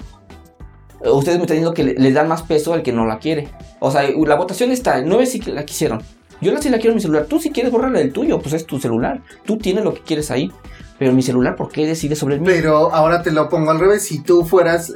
[1.04, 3.18] eh, ustedes me están diciendo que le, le dan más peso al que no la
[3.20, 3.48] quiere.
[3.80, 6.04] O sea, la votación está, nueve sí la quisieron.
[6.42, 7.26] Yo la sí la quiero en mi celular.
[7.28, 9.22] Tú si quieres borrarla del tuyo, pues es tu celular.
[9.46, 10.52] Tú tienes lo que quieres ahí.
[10.98, 12.52] Pero mi celular, ¿por qué decides sobre el mío?
[12.54, 14.94] Pero ahora te lo pongo al revés, si tú fueras, eh,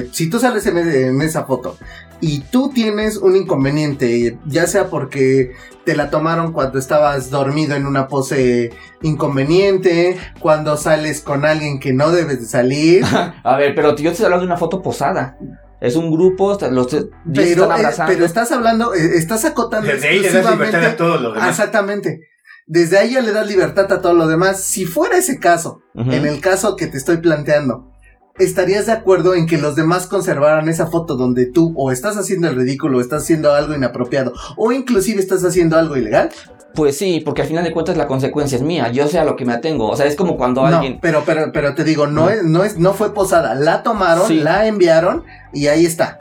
[0.00, 1.76] eh, si tú sales en, en esa foto
[2.22, 5.52] y tú tienes un inconveniente, ya sea porque
[5.84, 8.70] te la tomaron cuando estabas dormido en una pose
[9.02, 13.04] inconveniente, cuando sales con alguien que no debes de salir,
[13.44, 15.36] A ver, pero yo te estoy hablando de una foto posada.
[15.78, 18.12] Es un grupo, está- los 10 pero, están eh, abrazando.
[18.12, 21.34] pero estás hablando, eh, estás acotando Desde ahí le das libertad exclusivamente a todos los
[21.34, 21.50] demás.
[21.50, 22.20] Exactamente.
[22.66, 24.60] Desde ahí ya le das libertad a todo lo demás.
[24.60, 27.92] Si fuera ese caso, en el caso que te estoy planteando,
[28.38, 32.48] ¿estarías de acuerdo en que los demás conservaran esa foto donde tú o estás haciendo
[32.48, 36.30] el ridículo, o estás haciendo algo inapropiado, o inclusive estás haciendo algo ilegal?
[36.74, 38.90] Pues sí, porque al final de cuentas la consecuencia es mía.
[38.90, 39.88] Yo sé a lo que me atengo.
[39.88, 40.98] O sea, es como cuando No, alguien.
[41.00, 42.30] pero, pero, pero te digo, no No.
[42.30, 43.54] es, no es, no fue posada.
[43.54, 44.40] La tomaron, Sí.
[44.40, 45.24] la enviaron
[45.54, 46.18] y ahí está.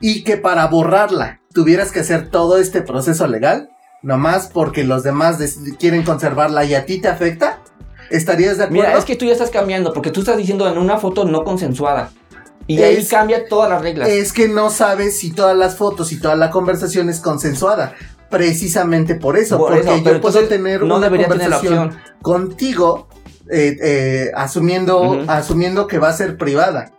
[0.00, 3.70] Y que para borrarla tuvieras que hacer todo este proceso legal,
[4.02, 5.38] nomás porque los demás
[5.78, 7.60] quieren conservarla y a ti te afecta,
[8.10, 8.82] ¿estarías de acuerdo?
[8.82, 11.44] Mira, es que tú ya estás cambiando, porque tú estás diciendo en una foto no
[11.44, 12.10] consensuada.
[12.66, 14.08] Y ahí cambia todas las reglas.
[14.08, 17.94] Es que no sabes si todas las fotos y toda la conversación es consensuada.
[18.30, 23.08] Precisamente por eso, Por porque eso, yo puedo tener no una tener conversación contigo
[23.50, 26.92] eh, eh, asumiendo, asumiendo que va a ser privada.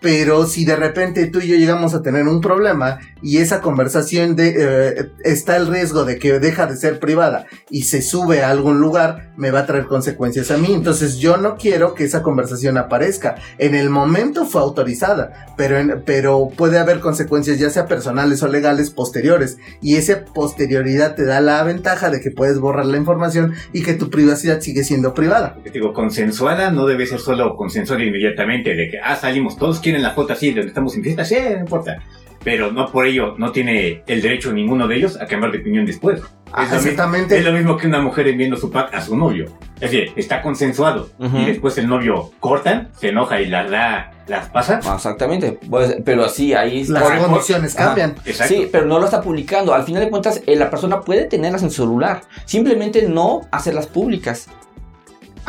[0.00, 4.36] Pero si de repente tú y yo llegamos a tener un problema y esa conversación
[4.36, 8.50] de, eh, está el riesgo de que deja de ser privada y se sube a
[8.50, 10.72] algún lugar, me va a traer consecuencias a mí.
[10.72, 13.36] Entonces yo no quiero que esa conversación aparezca.
[13.58, 18.48] En el momento fue autorizada, pero, en- pero puede haber consecuencias ya sea personales o
[18.48, 19.58] legales posteriores.
[19.82, 23.94] Y esa posterioridad te da la ventaja de que puedes borrar la información y que
[23.94, 25.56] tu privacidad sigue siendo privada.
[25.64, 30.02] Te digo, consensuada no debe ser solo consensuada inmediatamente, de que, ah, salimos, todos quieren
[30.02, 32.02] la foto así, donde estamos en fiesta, sí, no importa.
[32.44, 35.84] Pero no por ello, no tiene el derecho ninguno de ellos a cambiar de opinión
[35.84, 36.20] después.
[36.52, 37.36] Ah, Es lo exactamente.
[37.36, 39.46] Es lo mismo que una mujer enviando su pack a su novio.
[39.80, 41.10] Es decir, está consensuado.
[41.18, 41.36] Ujú.
[41.38, 44.80] Y después el novio corta, se enoja y las da, las pasa.
[44.84, 45.58] Ah, Exactamente.
[45.68, 47.00] Pues, pero así, ahí está.
[47.00, 48.14] Las Por- condiciones cambian.
[48.24, 48.54] Exacto.
[48.54, 49.74] Sí, pero no lo está publicando.
[49.74, 52.22] Al final de cuentas, eh, la persona puede tenerlas en su celular.
[52.44, 54.48] Simplemente no hacerlas públicas.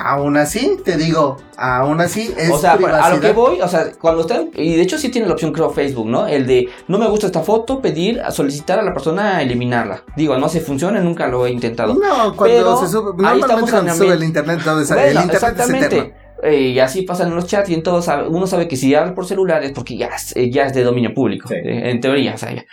[0.06, 3.06] Aún así, te digo, aún así es o sea, privacidad.
[3.12, 5.52] a lo que voy, o sea, cuando están, y de hecho sí tiene la opción
[5.52, 6.26] creo Facebook, ¿no?
[6.28, 10.04] El de no me gusta esta foto, pedir, a solicitar a la persona eliminarla.
[10.16, 11.94] Digo, no se funciona, nunca lo he intentado.
[11.96, 14.88] No, cuando Pero se sube, ahí estamos cuando en se sube el internet, todo es-
[14.90, 15.86] Bueno, el internet es exactamente.
[15.88, 16.14] eterno.
[16.42, 18.96] Eh, y así pasan en los chats y en todo sabe- uno sabe que si
[18.96, 21.56] habla por celular es porque ya es, eh, ya es de dominio público, Sí.
[21.56, 22.64] eh, en teoría, o sea, ya.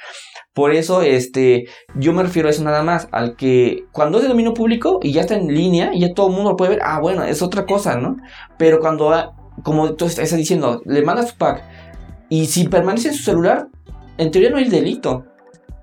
[0.57, 1.67] Por eso, este,
[1.97, 5.13] yo me refiero a eso nada más, al que cuando es de dominio público y
[5.13, 7.43] ya está en línea y ya todo el mundo lo puede ver, ah, bueno, es
[7.43, 8.17] otra cosa, ¿no?
[8.57, 11.63] Pero cuando, ah, como tú estás diciendo, le mandas su pack
[12.31, 13.69] y si permanece en su celular,
[14.17, 15.27] en teoría no hay delito.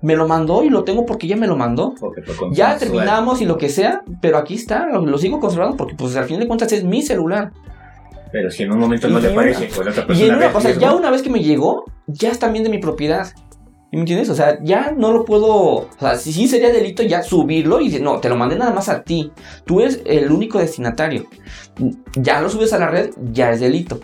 [0.02, 1.94] Me lo mandó y lo tengo porque ya me lo mandó.
[2.52, 6.16] Ya terminamos y lo que sea, pero aquí está, lo, lo sigo conservando porque pues
[6.16, 7.52] al fin de cuentas es mi celular.
[8.32, 10.26] Pero si en un momento no Y le parece, una- o la otra Y persona
[10.26, 12.64] en una, ve o sea, riesgo, ya una vez que me llegó, ya es también
[12.64, 13.28] de mi propiedad.
[13.94, 14.28] ¿Me entiendes?
[14.28, 15.52] O sea, ya no lo puedo.
[15.52, 18.72] O sea, si sí sería delito ya subirlo y decir, no, te lo mandé nada
[18.72, 19.30] más a ti.
[19.64, 21.26] Tú eres el único destinatario.
[22.16, 24.00] Ya lo subes a la red, ya es delito.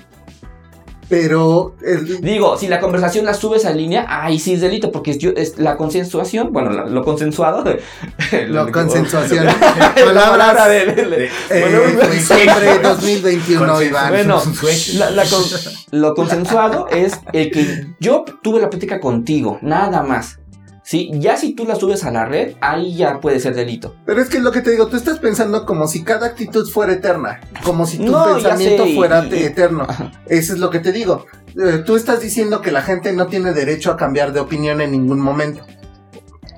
[1.10, 5.10] Pero el- Digo, si la conversación la subes a línea, ahí sí es delito, porque
[5.10, 7.64] es, yo, es la consensuación, bueno, la- lo consensuado.
[8.48, 9.44] la consensuación.
[9.80, 10.68] La palabra Palabras.
[10.68, 14.08] de- de- de- eh, bueno, diciembre 2021, Consenso- Iván.
[14.10, 14.94] Bueno, Switch.
[14.94, 15.42] la- la con-
[15.90, 20.38] lo consensuado es el que yo tuve la plática contigo, nada más.
[20.90, 23.94] Sí, ya si tú la subes a la red, ahí ya puede ser delito.
[24.06, 26.68] Pero es que es lo que te digo, tú estás pensando como si cada actitud
[26.68, 29.86] fuera eterna, como si tu No, pensamiento sé, fuera y- eterno.
[30.26, 31.26] Eso es lo que te digo.
[31.56, 34.90] Eh, tú estás diciendo que la gente no tiene derecho a cambiar de opinión en
[34.90, 35.64] ningún momento.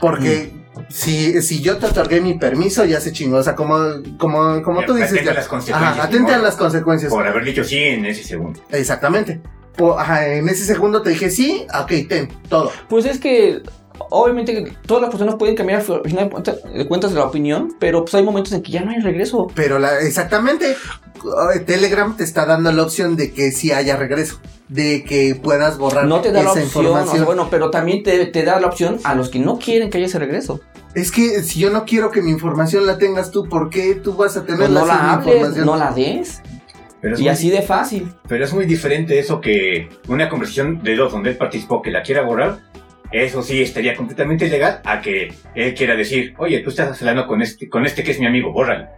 [0.01, 0.81] Porque Mm.
[0.89, 3.37] si, si yo te otorgué mi permiso, ya se chingó.
[3.37, 3.77] O sea, como,
[4.19, 5.13] como, como tú dices.
[5.13, 5.93] Atenta a las consecuencias.
[5.99, 7.13] Ajá, atenta a las consecuencias.
[7.13, 8.61] Por haber dicho sí en ese segundo.
[8.71, 9.43] Exactamente.
[9.99, 12.71] Ajá, en ese segundo te dije sí, ok, ten, todo.
[12.89, 13.63] Pues es que
[14.11, 17.25] obviamente que todas las personas pueden cambiar al final de cuenta- de cuentas de la
[17.27, 19.47] opinión, pero pues hay momentos en que ya no hay regreso.
[19.55, 24.41] Pero la, exactamente, eh, Telegram te está dando la opción de que sí haya regreso.
[24.69, 27.17] De que puedas borrar No te da la opción, o información.
[27.17, 29.99] sea, bueno, pero también te, te da la opción a los que no quieren que
[29.99, 30.61] haya ese regreso.
[30.95, 34.15] Es que si yo no quiero que mi información la tengas tú, ¿por qué tú
[34.15, 35.67] vas a Pues tenerla no la hables, información?
[35.67, 36.41] no la des.
[37.03, 38.13] Pero Y muy, así de fácil.
[38.29, 42.03] pero es muy diferente eso que una conversación de dos donde él participó que la
[42.03, 42.61] quiera borrar.
[43.13, 47.43] Eso sí estaría completamente ilegal a que él quiera decir, oye, tú estás hablando con
[47.43, 48.89] este, con este que es mi amigo, bórralo.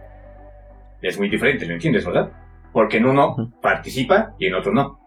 [1.01, 2.31] Es muy diferente, ¿lo entiendes, verdad?
[2.71, 4.99] Porque en uno participa y en otro no.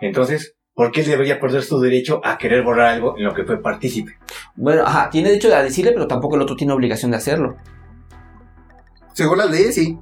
[0.00, 3.44] Entonces, ¿por qué él debería perder su derecho a querer borrar algo en lo que
[3.44, 4.12] fue partícipe?
[4.56, 7.56] Bueno, ajá, tiene derecho a decirle, pero tampoco el otro tiene obligación de hacerlo.
[9.12, 9.96] Según las leyes, sí.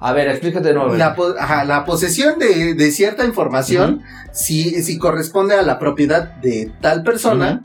[0.00, 0.94] A ver, explícate de nuevo.
[0.94, 6.34] La, po- ajá, la posesión de, de cierta información, si, si corresponde a la propiedad
[6.36, 7.64] de tal persona,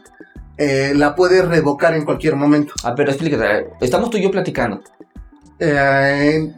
[0.58, 2.74] eh, la puede revocar en cualquier momento.
[2.84, 3.68] Ah, pero explícate.
[3.82, 4.82] Estamos tú y yo platicando.
[5.60, 6.54] Eh.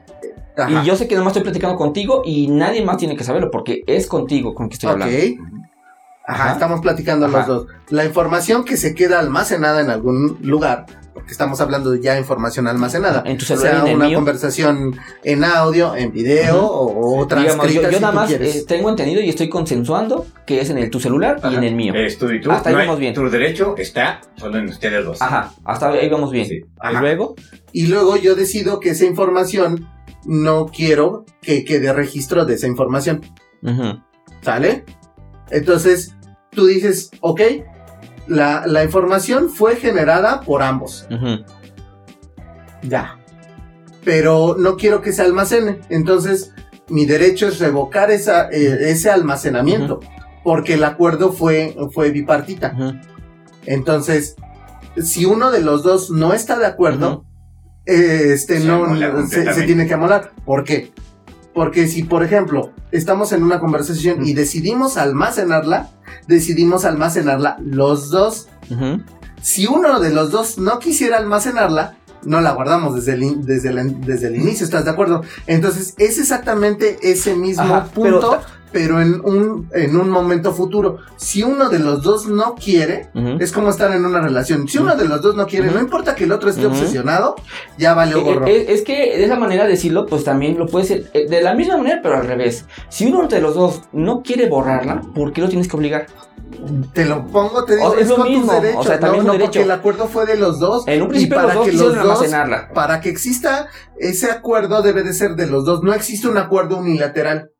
[0.67, 3.81] Y yo sé que nomás estoy platicando contigo y nadie más tiene que saberlo porque
[3.87, 5.15] es contigo con que estoy hablando.
[6.27, 6.53] Ajá, Ajá.
[6.53, 7.37] estamos platicando Ajá.
[7.37, 7.65] los dos.
[7.89, 12.67] La información que se queda almacenada en algún lugar, porque estamos hablando de ya información
[12.67, 14.17] almacenada, En tu celular y sea en el una mío.
[14.17, 16.87] conversación en audio, en video o,
[17.21, 18.55] o Digamos, transcrita yo, yo si nada tú más quieres.
[18.55, 21.75] eh, tengo entendido y estoy consensuando que es en el tu celular y en el
[21.75, 21.93] mío.
[21.93, 22.51] Eres tú y tú.
[22.51, 23.13] Hasta ahí no hay- vamos bien.
[23.13, 25.21] Tu derecho está solo en ustedes dos.
[25.21, 26.45] Ajá, hasta ahí vamos bien.
[26.47, 26.61] Sí.
[26.91, 27.35] Y luego,
[27.73, 29.87] Y luego yo decido que esa información
[30.25, 33.21] no quiero que quede registro de esa información.
[33.63, 33.99] ujú,
[34.41, 34.85] ¿Sale?
[35.49, 36.15] Entonces,
[36.51, 37.41] tú dices, ok,
[38.31, 41.05] la, la información fue generada por ambos.
[42.81, 43.19] Ya.
[44.03, 45.81] Pero no quiero que se almacene.
[45.89, 46.53] Entonces,
[46.87, 49.99] mi derecho es revocar esa, eh, ese almacenamiento.
[50.43, 52.73] Porque el acuerdo fue, fue bipartita.
[53.65, 54.35] Entonces,
[54.97, 57.25] si uno de los dos no está de acuerdo,
[57.85, 60.31] eh, este Se no se tiene que amolar.
[60.45, 60.91] ¿Por qué?
[61.53, 65.89] Porque si, por ejemplo, estamos en una conversación y decidimos almacenarla,
[66.27, 68.47] decidimos almacenarla los dos.
[69.41, 74.01] Si uno de los dos no quisiera almacenarla, no la guardamos desde el, desde el,
[74.01, 75.23] desde el inicio, ¿estás de acuerdo?
[75.47, 80.97] Entonces, es exactamente ese mismo Ajá, punto, pero- pero, en, un, en un momento futuro.
[81.17, 83.09] Si uno de los dos no quiere,
[83.39, 84.67] es como estar en una relación.
[84.67, 87.35] Si uno de los dos no quiere, no importa que el otro esté obsesionado,
[87.77, 88.47] ya vale Eh, gorro.
[88.47, 91.53] eh, es que de esa manera decirlo, pues también lo puede ser eh, de la
[91.53, 92.65] misma manera, pero al revés.
[92.89, 96.07] Si uno de los dos no quiere borrarla, ¿por qué lo tienes que obligar?
[96.93, 98.81] Te lo pongo, te digo, O- es es, lo con tus mismo, derechos.
[98.81, 99.73] o sea, también no, no, porque derecho.
[99.73, 100.83] el acuerdo fue de los dos.
[100.87, 102.69] En un y principio para los dos que los dos, almacenarla.
[102.73, 103.67] para que exista
[103.97, 105.81] ese acuerdo debe de ser de los dos.
[105.81, 107.51] No existe un acuerdo unilateral.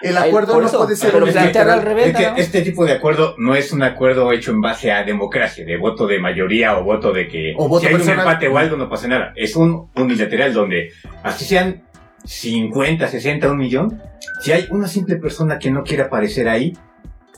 [0.00, 1.78] El acuerdo no eso, puede ser pero plantearlo unilateral.
[1.78, 2.06] al revés.
[2.08, 2.36] Es que ¿no?
[2.36, 6.06] este tipo de acuerdo no es un acuerdo hecho en base a democracia, de voto
[6.06, 8.88] de mayoría o voto de que O voto si hay un empate o algo no
[8.88, 9.32] pasa nada.
[9.36, 10.90] Es un unilateral donde
[11.22, 11.84] así sean
[12.24, 14.02] 50, 60, un millón,
[14.40, 16.76] si hay una simple persona que no quiere aparecer ahí,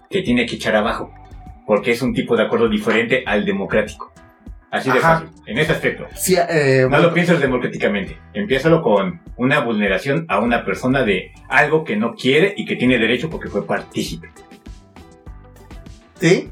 [0.09, 1.13] te tiene que echar abajo,
[1.67, 4.13] porque es un tipo de acuerdo diferente al democrático.
[4.79, 5.21] Así de Ajá.
[5.21, 6.07] fácil, en ese aspecto.
[6.15, 8.19] Sí, eh, No lo pienses democráticamente.
[8.35, 12.99] Empiézalo con una vulneración a una persona de algo que no quiere y que tiene
[12.99, 14.29] derecho porque fue partícipe.
[16.21, 16.51] ¿sí?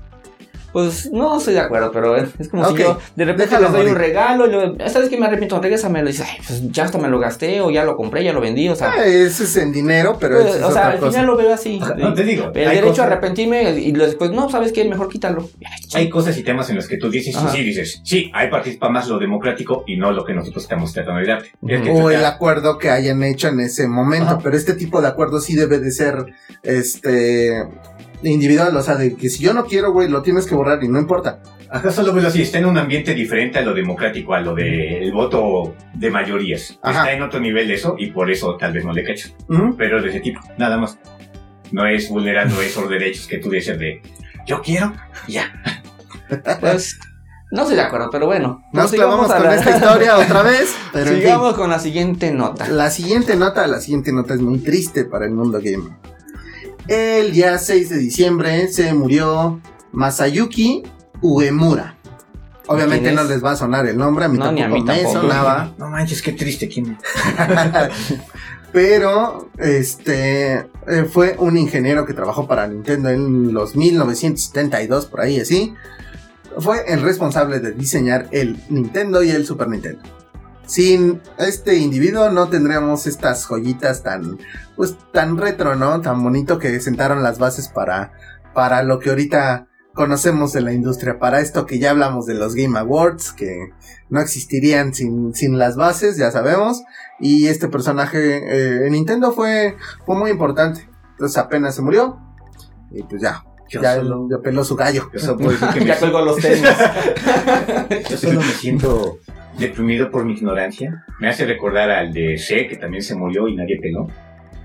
[0.75, 3.87] Pues no estoy de acuerdo, pero es como si yo de repente déjalo les doy
[3.93, 5.61] un regalo y luego, ¿sabes qué me arrepiento?
[5.61, 6.09] Regrésamelo.
[6.09, 8.41] Y dices, ay, pues ya hasta me lo gasté o ya lo compré, ya lo
[8.41, 8.93] vendí, o sea.
[9.07, 11.11] Eh, Ese es en dinero, pero pues, eso es o sea, otra al cosa.
[11.13, 11.81] final lo veo así.
[11.97, 12.47] No te digo.
[12.47, 14.85] El derecho cosas- a arrepentirme y después, no, ¿sabes qué?
[14.85, 15.49] Mejor quítalo.
[15.95, 17.51] Hay cosas y temas en los que tú dices, sí, Ajá.
[17.53, 21.21] sí, dices, sí, ahí participa más lo democrático y no lo que nosotros estamos tratando
[21.21, 21.53] de darte.
[21.61, 21.73] Ujú.
[21.73, 24.41] Es que o el ya- acuerdo que hayan hecho en ese momento, Ajá.
[24.43, 26.27] pero este tipo de acuerdo sí debe de ser
[26.65, 27.63] este
[28.31, 30.89] individual, o sea, de que si yo no quiero, güey, lo tienes que borrar y
[30.89, 31.41] no importa.
[31.71, 35.11] Acá solo veo así, está en un ambiente diferente a lo democrático, a lo del
[35.13, 36.79] voto de mayorías.
[36.83, 37.01] Ajá.
[37.01, 39.35] Está en otro nivel de eso y por eso tal vez no le cachas.
[39.49, 39.75] Ujú.
[39.77, 40.99] Pero de ese tipo, nada más.
[41.73, 44.01] No es vulnerando esos derechos que tú dices de,
[44.47, 44.93] yo quiero,
[45.27, 45.51] ya.
[46.61, 46.99] Pues
[47.51, 48.63] no estoy de acuerdo, pero bueno.
[48.73, 51.23] Nos sigamos clavamos con la- esta historia otra vez, pero en fin.
[51.23, 52.69] Sigamos con la siguiente nota.
[52.69, 55.93] La siguiente nota, la siguiente nota es muy triste para el mundo gamer.
[56.89, 59.61] El día 6 de diciembre se murió
[59.93, 60.83] Masayuki
[61.23, 61.97] Uemura.
[62.67, 63.29] Obviamente ¿Quién no es?
[63.29, 65.21] les va a sonar el nombre, a mí No, ni a tampoco mí me tampoco.
[65.23, 65.75] sonaba.
[65.79, 66.69] No manches, qué triste.
[66.69, 66.97] ¿Quién?
[68.73, 70.55] Pero, este,
[70.89, 75.75] eh, fue un ingeniero que trabajó para Nintendo en los 1972, por ahí así.
[76.59, 80.03] Fue el responsable de diseñar el Nintendo y el Super Nintendo.
[80.67, 84.39] Sin este individuo no tendríamos estas joyitas tan,
[84.77, 86.01] pues, tan retro, ¿no?
[86.01, 88.13] Tan bonito que sentaron las bases para,
[88.55, 91.19] para lo que ahorita conocemos de la industria.
[91.19, 93.71] Para esto que ya hablamos de los Game Awards, que
[94.09, 96.83] no existirían sin, sin las bases, ya sabemos.
[97.21, 100.89] Y este personaje eh, en Nintendo fue, fue muy importante.
[101.13, 102.19] Entonces apenas se murió.
[102.91, 105.11] Y pues ya, Yo ya, solo, ya peló su gallo.
[105.13, 106.63] yo solo puedo decir que me, Ya colgó los tenis.
[108.11, 109.19] yo solo me siento
[109.59, 111.05] deprimido por mi ignorancia.
[111.21, 114.09] Me hace recordar al de C, que también se murió y nadie peló.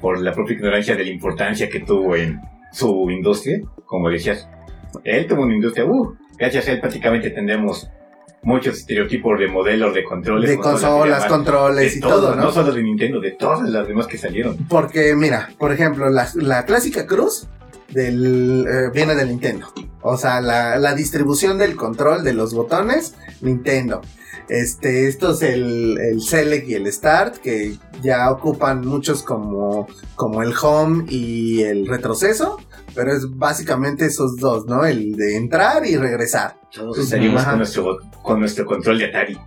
[0.01, 2.39] Por la propia ignorancia de la importancia que tuvo en
[2.71, 3.59] su industria.
[3.85, 4.47] Como decías,
[5.03, 7.89] él tuvo una industria, uh, gracias a él prácticamente tendremos
[8.41, 10.49] muchos estereotipos de modelos de controles.
[10.49, 12.43] De consolas, de controles y todo, ¿no?
[12.43, 14.55] No solo de Nintendo, de todas las demás que salieron.
[14.69, 17.47] Porque, mira, por ejemplo, la, la clásica cruz
[17.89, 19.67] del, eh, viene del Nintendo.
[20.01, 24.01] O sea, la, la distribución del control de los botones, Nintendo.
[24.49, 30.41] Este, esto es el, el Select y el Start, que ya ocupan muchos como, como
[30.41, 32.57] el Home y el retroceso.
[32.95, 34.83] Pero es básicamente esos dos, ¿no?
[34.83, 36.57] El de entrar y regresar.
[37.07, 37.51] Salimos Ajá.
[37.51, 39.37] con nuestro, con nuestro control de Atari.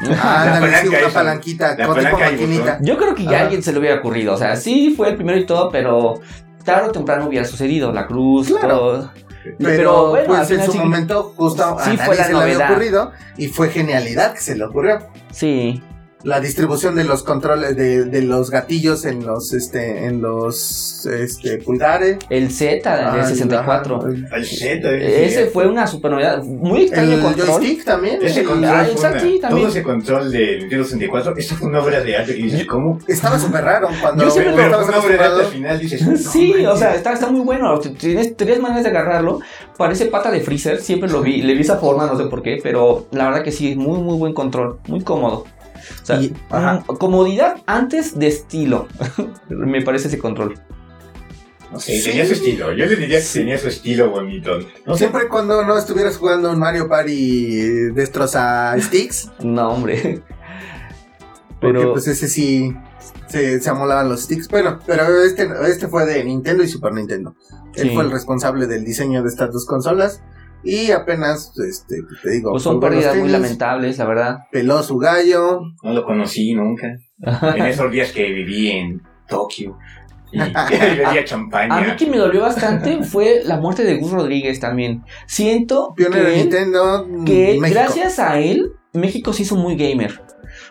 [0.00, 2.78] Ándale, sí, palanca una palanquita, la con tipo palanca maquinita.
[2.82, 3.38] Yo creo que ya Ajá.
[3.38, 4.32] a alguien se le hubiera ocurrido.
[4.32, 6.20] O sea, sí fue el primero y todo, pero
[6.64, 7.92] tarde o temprano hubiera sucedido.
[7.92, 8.68] La cruz, Claro.
[8.68, 9.12] todo.
[9.58, 12.38] Pero, bueno, pues en su sí- momento justo sí a fue nadie la se le
[12.38, 14.98] había ocurrido y fue genialidad que se le ocurrió.
[15.30, 15.82] Sí.
[16.22, 21.58] La distribución de los controles de, de los gatillos en los este en los este
[21.58, 22.18] pulgares.
[22.30, 23.96] El Z Ah, del 64.
[23.96, 24.08] ajá.
[24.34, 26.42] Al Z, Ese fue una super novedad.
[26.42, 27.46] Muy extraño El control.
[27.48, 28.18] joystick también.
[28.22, 29.50] Ese el- control Ah, fue una- sí, también.
[29.62, 32.36] todo ese control de Nintendo 64, eso fue una obra de arte.
[32.36, 32.98] Y dices, ¿cómo?
[33.06, 35.78] Estaba súper raro cuando Yo siempre Pero fue estabas una obra de arte al final,
[35.78, 37.78] dices, no Sí, o sea, está, está muy bueno.
[37.78, 39.40] Tienes tres maneras de agarrarlo.
[39.76, 40.80] Parece pata de freezer.
[40.80, 41.42] Siempre lo vi.
[41.42, 42.58] Le vi esa forma, no sé por qué.
[42.62, 44.80] Pero la verdad que sí, es muy, muy buen control.
[44.88, 45.44] Muy cómodo.
[46.02, 46.84] O sea, Y- ajá.
[46.88, 48.88] mm, comodidad antes de estilo.
[49.48, 50.58] Me parece ese control.
[51.72, 52.10] No sé, Sí.
[52.10, 52.72] tenía su estilo.
[52.72, 54.58] Yo le diría que tenía su estilo bonito.
[54.86, 59.30] No sé, Siempre cuando no estuvieras jugando un Mario Party eh, destroza sticks.
[59.42, 60.22] No, hombre.
[61.60, 62.72] Porque Pero pues ese sí
[63.28, 64.46] se, se amolaban los sticks.
[64.48, 67.34] Pero, pero este, este fue de Nintendo y Super Nintendo.
[67.74, 67.94] Él Sí.
[67.94, 70.22] fue el responsable del diseño de estas dos consolas.
[70.62, 74.38] Y apenas, este, te digo, pues son pérdidas muy lamentables, la verdad.
[74.50, 75.60] peló su gallo.
[75.82, 76.98] no lo conocí nunca.
[77.20, 79.78] En esos días que viví en Tokio.
[80.32, 80.38] Y,
[80.70, 81.76] bebía champaña.
[81.76, 85.04] A mí que me dolió bastante fue la muerte de Gus Rodríguez también.
[85.26, 87.06] Siento Pionero que, Nintendo.
[87.24, 87.80] que mm, México.
[87.80, 90.25] gracias a él, México se hizo muy gamer.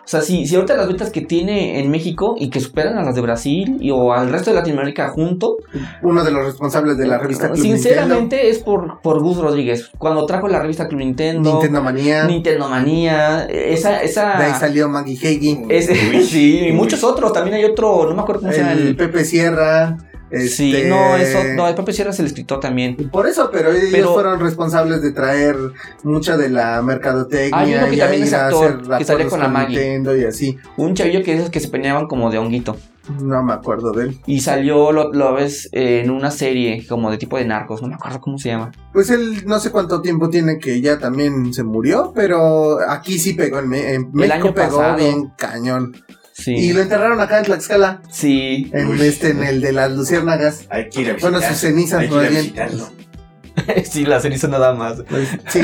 [0.06, 3.02] O sea, si, si ahorita las ventas que tiene en México y que superan a
[3.02, 5.56] las de Brasil y, o al resto de Latinoamérica junto,
[6.00, 9.90] Uno de los responsables de la revista Club sinceramente es por, por Gus Rodríguez.
[9.98, 11.54] Cuando trajo la revista Club Nintendo.
[11.54, 12.24] Nintendo, Manía.
[12.24, 17.32] Nintendo Manía, esa, esa De ahí salió Maggie Uy, sí, y muchos otros.
[17.32, 18.72] También hay otro, no me acuerdo cómo se llama.
[18.74, 19.96] El El, Pepe Sierra.
[20.30, 22.96] Sí, este, no, eso, no, el Pepe Sierra es el escritor también.
[23.10, 25.56] Por eso, pero ellos Pero- fueron responsables de traer
[26.02, 27.58] mucha de la mercadotecnia.
[27.58, 30.02] Hay uno que y también es actor, que salía con la Maggie.
[30.18, 30.58] Y así.
[30.76, 32.76] Un chavillo que esos que se peinaban como de honguito.
[33.22, 34.18] No me acuerdo de él.
[34.26, 37.86] Y salió, lo, lo ves, eh, en una serie como de tipo de narcos, no
[37.86, 38.72] me acuerdo cómo se llama.
[38.92, 43.34] Pues él no sé cuánto tiempo tiene que ya también se murió, pero aquí sí
[43.34, 43.60] pegó.
[43.60, 44.96] En, Me- en México año pegó pasado.
[44.96, 45.96] bien cañón.
[46.38, 46.54] Sí.
[46.54, 48.02] Y lo enterraron acá en Tlaxcala.
[48.10, 48.70] Sí.
[48.74, 49.00] En, Uy.
[49.06, 50.66] este, en el de las luciérnagas.
[50.68, 52.42] Hay que ir a Bueno, sus cenizas Hay que no ir a bien.
[52.42, 52.88] visitarlo.
[53.90, 55.02] sí, la ceniza nada más.
[55.08, 55.62] Pues, sí,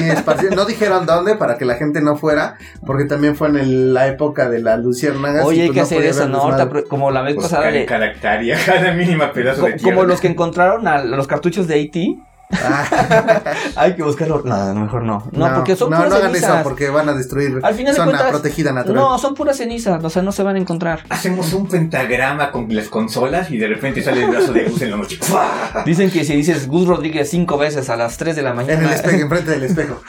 [0.56, 2.56] no dijeron dónde para que la gente no fuera,
[2.86, 5.44] porque también fue en el- la época de las luciérnagas.
[5.44, 6.38] Oye, hay pues que no hacer eso, ¿no?
[6.38, 7.84] Ahorita, como la vez Pues pasada cada, de...
[7.84, 9.94] cada hectárea, cada mínima pedazo co- de tierra.
[9.94, 12.31] como los que encontraron a los cartuchos de AT.
[12.52, 13.40] Ah,
[13.76, 14.42] Hay que buscarlo.
[14.44, 15.28] No, mejor no.
[15.32, 16.54] No, porque son no, puras no hagan cenizas.
[16.56, 18.96] eso porque van a destruir Al final de zona cuentas, protegida natural.
[18.96, 21.00] No, son puras cenizas, o sea, no se van a encontrar.
[21.08, 24.90] Hacemos un pentagrama con las consolas y de repente sale el brazo de luz en
[24.90, 25.18] la noche.
[25.20, 25.82] ¡Fua!
[25.86, 28.82] Dicen que si dices Gus Rodríguez cinco veces a las 3 de la En mañana.
[28.86, 30.00] el espejo, enfrente del espejo.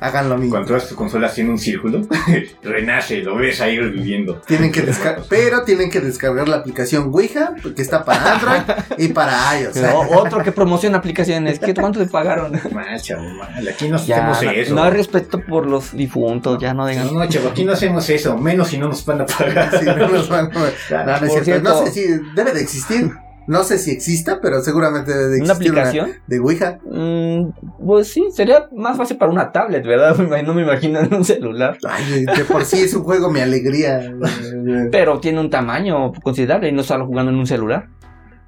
[0.00, 0.50] Hagan lo mismo.
[0.52, 2.00] Cuando todas tus consolas tienen un círculo,
[2.62, 4.40] renace, lo ves ahí reviviendo.
[4.46, 8.62] Tienen que descargar, pero tienen que descargar la aplicación Ouija, que está para Android
[8.98, 9.76] y para iOS.
[9.94, 11.58] O- otro que promociona aplicaciones.
[11.58, 12.52] ¿Qué, ¿Cuánto te pagaron?
[12.72, 13.66] Mal, chavo, mal.
[13.68, 14.74] Aquí no Ya, hacemos no, eso.
[14.74, 17.06] no hay respeto por los difuntos, ya no digan.
[17.06, 18.36] No, no, chavo, aquí no hacemos eso.
[18.38, 19.78] Menos si no nos van a pagar.
[19.78, 21.68] Sí, no nos van a- No, no es Por cierto.
[21.68, 21.86] No cierto.
[21.86, 23.10] sé si debe de existir.
[23.50, 26.10] No sé si exista, pero seguramente debe de ¿Una aplicación?
[26.28, 26.78] de Ouija.
[26.84, 27.50] Mm,
[27.84, 30.16] pues sí, sería más fácil para una tablet, ¿verdad?
[30.46, 31.76] No me imagino en un celular.
[31.88, 34.00] Ay, de por sí es un juego, mi alegría.
[34.92, 37.88] Pero tiene un tamaño considerable y no solo jugando en un celular.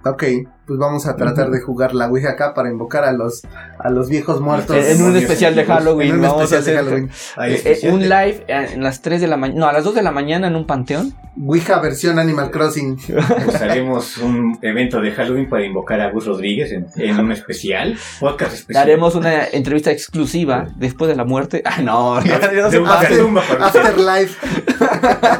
[0.04, 0.24] Ok,
[0.66, 3.42] pues vamos a tratar de jugar la Ouija acá para invocar a los,
[3.78, 4.76] a los viejos muertos.
[4.76, 5.64] En un especial de.
[5.64, 6.08] Halloween.
[6.10, 7.08] En un vamos a de Halloween.
[7.40, 9.60] Eh, especial un de- live eh, en las 3 de la mañana.
[9.60, 11.12] No, a las 2 de la mañana en un panteón.
[11.40, 12.98] Ouija versión Animal Crossing.
[13.44, 17.96] Pues haremos un evento de Halloween para invocar a Gus Rodríguez en, en un especial,
[18.20, 18.82] podcast especial.
[18.82, 21.62] Haremos una entrevista exclusiva después de la muerte.
[21.64, 23.16] Ah, no, no, no se De un pase.
[23.16, 23.86] tumba para ustedes.
[23.86, 24.46] Afterlife.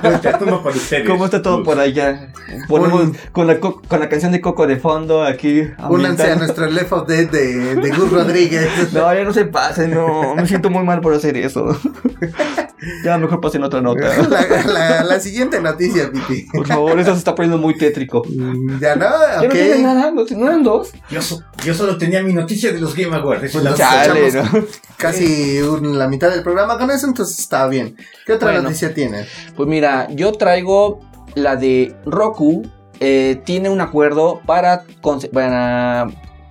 [0.02, 1.08] Nuestra tumba para ustedes.
[1.08, 1.66] ¿Cómo está todo Gus.
[1.66, 2.32] por allá?
[2.68, 5.62] Ponemos Un- con, la, co- con la canción de Coco de fondo aquí.
[5.88, 8.68] Únanse a nuestro Left of Dead de, de Gus Rodríguez.
[8.92, 10.34] No, ya no se pasen, no.
[10.36, 11.76] Me siento muy mal por hacer eso.
[13.04, 14.08] ya mejor pasen otra nota.
[14.28, 15.81] La, la- la siguiente noticia,
[16.52, 18.22] Por favor, eso se está poniendo muy tétrico.
[18.28, 19.80] Mm, Ya no, Ya no tiene ok.
[19.80, 20.90] nada, no, no eran dos.
[21.10, 23.52] Yo, so- yo solo tenía mi noticia de los Game Awards.
[23.52, 23.64] Pues.
[24.96, 27.96] Casi un- la mitad del programa con eso, entonces está bien.
[28.26, 28.62] ¿Qué otra Bueno.
[28.64, 29.26] noticia tiene?
[29.56, 31.00] Pues mira, yo traigo
[31.34, 32.62] la de Roku.
[33.04, 34.84] eh, tiene un acuerdo para,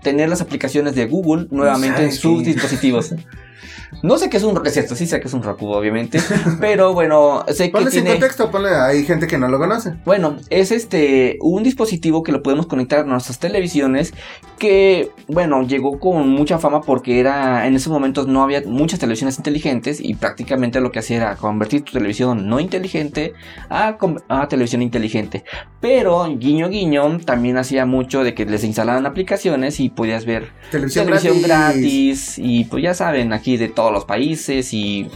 [0.03, 2.49] tener las aplicaciones de Google nuevamente en ¿Sabes sus qué?
[2.53, 3.13] dispositivos.
[4.03, 6.19] No sé qué es un, es cierto, sí sé que es un Roku, obviamente,
[6.59, 9.93] pero bueno, sé que tiene, contexto, ponle, hay gente que no lo conoce.
[10.05, 14.13] bueno, es este un dispositivo que lo podemos conectar a nuestras televisiones
[14.57, 19.37] que, bueno, llegó con mucha fama porque era en esos momentos no había muchas televisiones
[19.37, 23.33] inteligentes y prácticamente lo que hacía era convertir tu televisión no inteligente
[23.69, 25.43] a, a televisión inteligente.
[25.79, 31.05] Pero guiño guiño también hacía mucho de que les instalaban aplicaciones y podías ver Televisión,
[31.05, 31.81] televisión gratis.
[31.81, 32.35] gratis.
[32.37, 35.09] y pues ya saben, aquí de todos los países y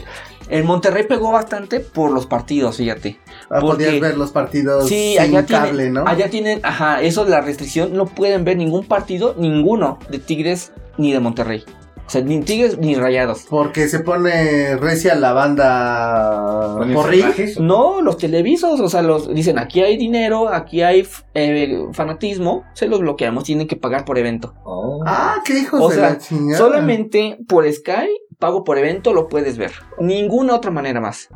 [0.49, 3.19] en Monterrey pegó bastante por los partidos, fíjate.
[3.49, 6.03] Ah, porque- podías ver los partidos Sí, sin allá cable, tienen, ¿no?
[6.07, 11.11] allá tienen, ajá, eso la restricción, no pueden ver ningún partido, ninguno de Tigres ni
[11.13, 11.63] de Monterrey.
[12.07, 13.47] O sea, ni Tigres ni Rayados.
[13.49, 17.21] Porque se pone recia la banda ¿Ponen Porri.
[17.21, 17.59] salvajes?
[17.59, 22.87] No, los televisos, o sea, los dicen aquí hay dinero, aquí hay eh, fanatismo, se
[22.87, 24.53] los bloqueamos, tienen que pagar por evento.
[24.63, 25.03] Oh.
[25.07, 26.57] Ah, qué hijos O de sea, la chingada.
[26.59, 28.07] Solamente por Sky,
[28.37, 29.71] pago por evento, lo puedes ver.
[29.99, 31.29] Ninguna otra manera más.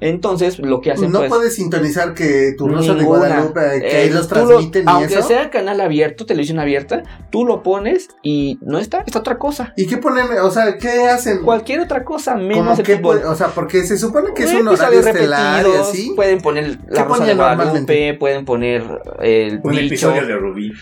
[0.00, 3.18] Entonces, lo que hacen No pues, puedes sintonizar que tu Rosa de Ninguna.
[3.28, 5.28] Guadalupe, que Eh, ahí los lo- transmiten y aunque eso.
[5.28, 9.72] sea canal abierto, televisión abierta, tú lo pones y no está, está otra cosa.
[9.76, 10.26] ¿Y qué ponen?
[10.42, 11.42] O sea, ¿qué hacen?
[11.42, 13.22] Cualquier otra cosa menos el fútbol.
[13.22, 16.12] pu- o sea, porque se supone que es un Episodios horario estelar y así.
[16.16, 18.82] Pueden poner la Rosa de Guadalupe, pueden poner
[19.20, 19.84] el Un bicho.
[20.10, 20.72] episodio de Rubí.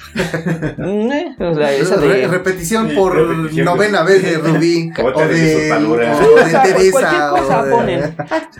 [0.78, 3.66] Mm, eh, o sea, esa de- Re- repetición Sí, por repetición.
[3.66, 7.70] novena vez de Rubí Otra o de de, o de o Teresa cualquier cosa o
[7.70, 8.16] ponen.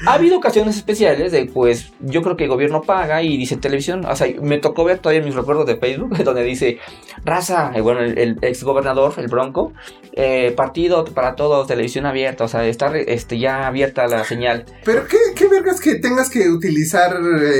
[0.07, 4.05] Ha habido ocasiones especiales de, pues, yo creo que el gobierno paga y dice televisión.
[4.05, 6.78] O sea, me tocó ver todavía mis recuerdos de Facebook, donde dice,
[7.24, 9.72] raza, bueno, el, el ex gobernador, el Bronco,
[10.14, 14.66] eh, partido para todos, televisión abierta, o sea, está re- este, ya abierta la señal.
[14.84, 17.16] Pero qué, qué vergas que tengas que utilizar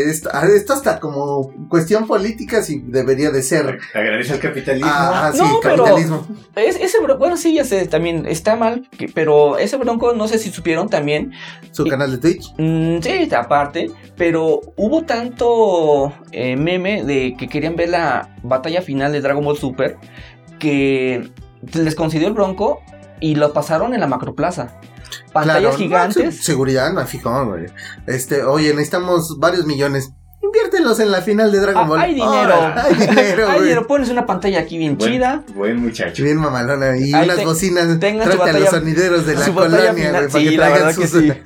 [0.07, 3.79] esto, esto hasta como cuestión política si debería de ser.
[3.95, 4.91] Agradece al capitalismo.
[4.93, 6.27] Ah, ah, sí, No, pero- capitalismo.
[6.57, 10.29] Es, ese bro- bueno, sí, ya sé, también está mal, que- pero ese Bronco, no
[10.29, 11.33] sé si supieron también,
[11.71, 12.53] Su y- canal de Twitch.
[12.73, 19.13] Mm, sí, aparte, pero hubo tanto eh, meme de que querían ver la batalla final
[19.13, 19.97] de Dragon Ball Super
[20.59, 21.31] que
[21.75, 22.81] les concedió el bronco
[23.21, 24.79] y lo pasaron en la macroplaza.
[25.33, 26.37] Pantallas Claro, no, gigantes.
[26.39, 27.01] se- seguridad, no,
[27.49, 27.67] güey.
[28.07, 30.13] Este, oye, necesitamos varios millones.
[30.55, 32.01] Inviértelos en la final de Dragon Ah, Ball.
[32.01, 32.59] hay dinero.
[32.59, 33.69] Órale, hay dinero, Ay, güey.
[33.71, 35.43] pero pones una pantalla aquí bien Buen- chida.
[35.55, 36.23] Buen muchacho.
[36.23, 36.97] Bien mamalona.
[36.99, 37.85] Y Ahí unas te- bocinas.
[37.89, 40.69] su Tráete a los batalla- sonideros de la batalla colonia, güey, para Sí, que la
[40.69, 41.21] traigan que sus.
[41.23, 41.33] sí.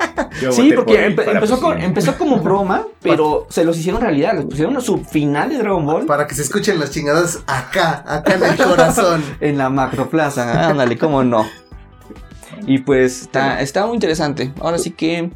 [0.52, 2.00] Sí, porque por él empe- para empezó, con- presidente.
[2.00, 4.34] empezó como broma, pero se los hicieron realidad.
[4.34, 8.34] Les pusieron su final de Dragon Ball Para que se escuchen las chingadas acá, acá
[8.34, 9.22] en el corazón.
[9.40, 10.68] en la macroplaza.
[10.68, 11.46] Ándale, cómo no.
[12.66, 14.52] Y pues está, está muy interesante.
[14.60, 15.30] Ahora sí que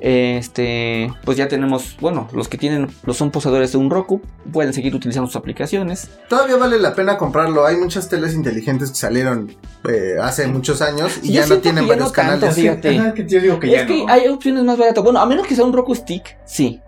[0.00, 4.20] este pues ya tenemos, bueno, los que tienen los son poseedores de un Roku
[4.52, 6.10] pueden seguir utilizando sus aplicaciones.
[6.28, 7.66] Todavía vale la pena comprarlo.
[7.66, 9.52] Hay muchas teles inteligentes que salieron
[9.88, 12.54] eh, hace muchos años y ya no tienen que ya varios no tanto, canales.
[12.54, 12.98] fíjate.
[12.98, 14.08] Ajá, que yo digo que ya es que no.
[14.12, 15.02] hay opciones más baratas.
[15.04, 16.80] Bueno, a menos que sea un Roku Stick, sí.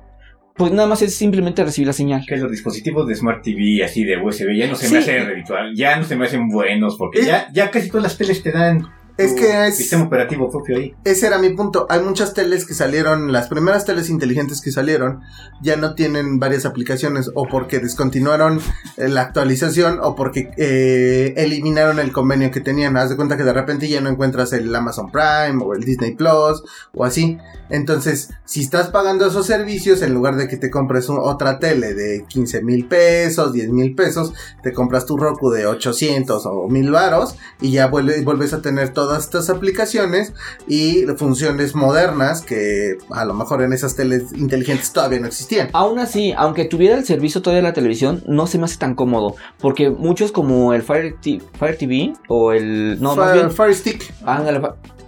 [0.56, 2.22] Pues nada más es simplemente recibir la señal.
[2.28, 4.92] Que los dispositivos de Smart TV así de USB ya no se Sí.
[4.92, 7.24] me hacen reditual, ya no se me hacen buenos porque Eh.
[7.26, 8.86] ya, ya casi todas las teles te dan
[9.24, 10.94] Es que es- sistema operativo propio ahí.
[11.04, 11.86] Ese era mi punto.
[11.88, 15.20] Hay muchas teles que salieron, las primeras teles inteligentes que salieron,
[15.62, 18.60] ya no tienen varias aplicaciones, o porque descontinuaron
[18.96, 22.96] eh, la actualización, o porque eh, eliminaron el convenio que tenían.
[22.96, 26.14] Haz de cuenta que de repente ya no encuentras el Amazon Prime, o el Disney
[26.14, 26.62] Plus,
[26.94, 27.38] o así.
[27.68, 31.94] Entonces, si estás pagando esos servicios, en lugar de que te compres un- otra tele
[31.94, 36.90] de 15 mil pesos, 10 mil pesos, te compras tu Roku de 800 o 1000
[36.90, 40.32] varos, y ya vuelve- vuelves a tener todas estas aplicaciones
[40.68, 45.68] y funciones modernas que a lo mejor en esas teles inteligentes todavía no existían.
[45.72, 48.94] Aún así, aunque tuviera el servicio todavía de la televisión, no se me hace tan
[48.94, 49.34] cómodo.
[49.58, 53.00] Porque muchos como el Fire, T- Fire TV o el...
[53.00, 53.50] No, más Fire, bien...
[53.50, 54.14] Fire Stick.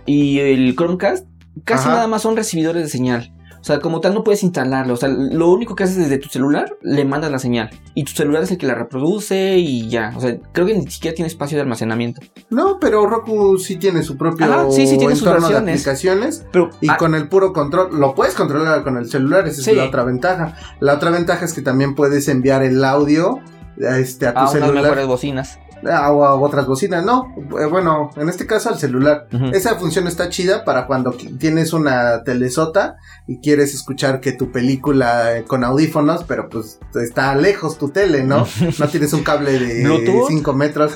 [0.05, 1.27] y el Chromecast
[1.65, 1.95] casi Ajá.
[1.95, 3.32] nada más son recibidores de señal.
[3.63, 4.93] O sea, como tal no puedes instalarlo.
[4.95, 7.71] O sea, lo único que haces desde tu celular, le mandas la señal.
[7.95, 10.13] Y tu celular es el que la reproduce y ya.
[10.17, 12.21] O sea, creo que ni siquiera tiene espacio de almacenamiento.
[12.51, 15.81] No, pero Roku sí tiene su propio Ajá, sí, sí tiene sus entorno de versiones.
[15.81, 19.63] aplicaciones Pero y ah, con el puro control lo puedes controlar con el celular, esa
[19.63, 19.71] Sí.
[19.71, 20.57] es la otra ventaja.
[20.81, 23.39] La otra ventaja es que también puedes enviar el audio
[23.77, 25.59] este, a tu a unas celular mejores bocinas.
[25.91, 27.35] Ah, o a otras bocinas, no.
[27.61, 29.27] Eh, Bueno, en este caso al celular.
[29.53, 35.37] Esa función está chida para cuando tienes una telesota y quieres escuchar que tu película
[35.37, 38.47] eh, con audífonos, pero pues está lejos tu tele, ¿no?
[38.79, 40.29] No tienes un cable de Bluetooth.
[40.29, 40.93] 5 metros,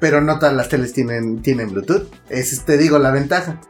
[0.00, 2.06] pero no todas las teles tienen, tienen Bluetooth.
[2.28, 3.60] Es, te digo, la ventaja.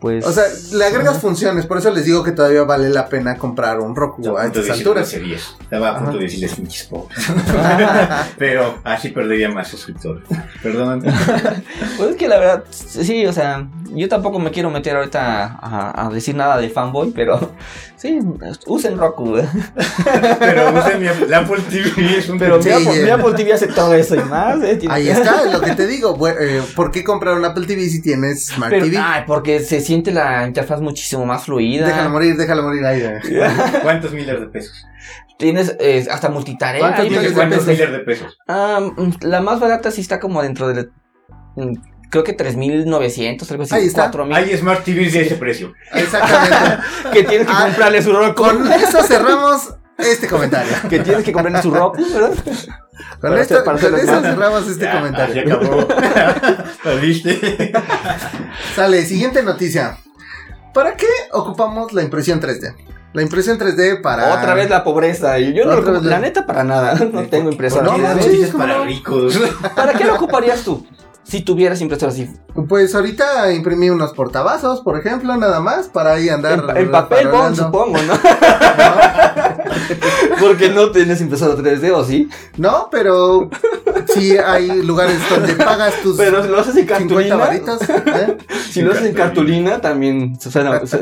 [0.00, 0.26] Pues.
[0.26, 1.20] O sea, le agregas Ajá.
[1.20, 4.42] funciones, por eso les digo que todavía vale la pena comprar un Roku Estaba a
[4.42, 5.12] a punto de estas alturas.
[5.62, 6.18] Estaba a punto Ajá.
[6.18, 7.18] de decirles pinches pobres.
[8.38, 10.24] Pero así perdería más suscriptores.
[10.62, 11.02] Perdón.
[11.96, 16.06] Pues es que la verdad, sí, o sea, yo tampoco me quiero meter ahorita a,
[16.06, 17.52] a decir nada de fanboy, pero
[17.96, 18.18] sí,
[18.66, 19.36] usen Roku.
[20.38, 23.04] Pero usen mi la Apple TV es un Pero mi, Apple, eh.
[23.04, 24.62] mi Apple TV hace todo eso y más.
[24.62, 24.78] ¿eh?
[24.90, 26.16] Ahí está, lo que te digo.
[26.16, 28.98] bu- eh, ¿Por qué comprar un Apple TV si tienes Smart Pero, TV?
[28.98, 31.86] ay, porque se siente la interfaz muchísimo más fluida.
[31.86, 33.02] Déjalo morir, déjalo morir ahí.
[33.82, 34.84] ¿Cuántos miles de pesos?
[35.38, 36.80] Tienes eh, hasta multitarea.
[36.80, 38.38] ¿Cuántos ahí miles de ¿Cuántos puedas- miles de pesos?
[38.48, 40.88] Ah, mm, la más barata sí está como dentro de.
[41.56, 41.72] mm,
[42.08, 43.74] Creo que 3.900, algo así.
[43.74, 44.10] Ahí está.
[44.12, 44.34] 4.000.
[44.36, 45.72] Hay Smart TVs de ese precio.
[45.92, 46.84] Exactamente.
[47.12, 48.42] Que tienes que Ah, comprarle su Roku.
[48.44, 50.72] Con eso cerramos este comentario.
[50.88, 52.32] Que tienes que comprarle su Roku, ¿verdad?
[53.20, 55.54] Con, Para esto, para con eso cerramos este Ya, comentario.
[55.54, 55.88] Acabó.
[56.84, 57.72] ¿Perdiste?
[58.74, 59.98] Sale, siguiente noticia.
[60.74, 62.74] ¿Para qué ocupamos la impresión 3D?
[63.16, 64.34] La impresión 3D para.
[64.34, 65.38] Otra vez la pobreza.
[65.38, 66.94] Y yo no lo la neta para nada.
[67.12, 67.84] No tengo impresora.
[67.84, 68.84] No, manches, noticias ¿cómo para no?
[68.84, 69.40] ricos.
[69.74, 70.86] ¿Para qué lo ocuparías tú?
[71.22, 72.30] Si tuvieras impresora así.
[72.68, 76.64] Pues ahorita imprimí unos portavasos, por ejemplo, nada más, para ahí andar.
[76.68, 78.14] En, en papel bond, supongo, ¿no?
[80.40, 82.28] Porque no tienes impresora 3D, ¿o sí?
[82.56, 83.50] No, pero
[84.18, 87.36] sí hay lugares donde pagas tus Pero si lo haces en 50 cartulina.
[87.36, 87.78] varitas.
[87.88, 88.36] ¿eh?
[88.70, 90.50] Si lo haces en cartulina, también se,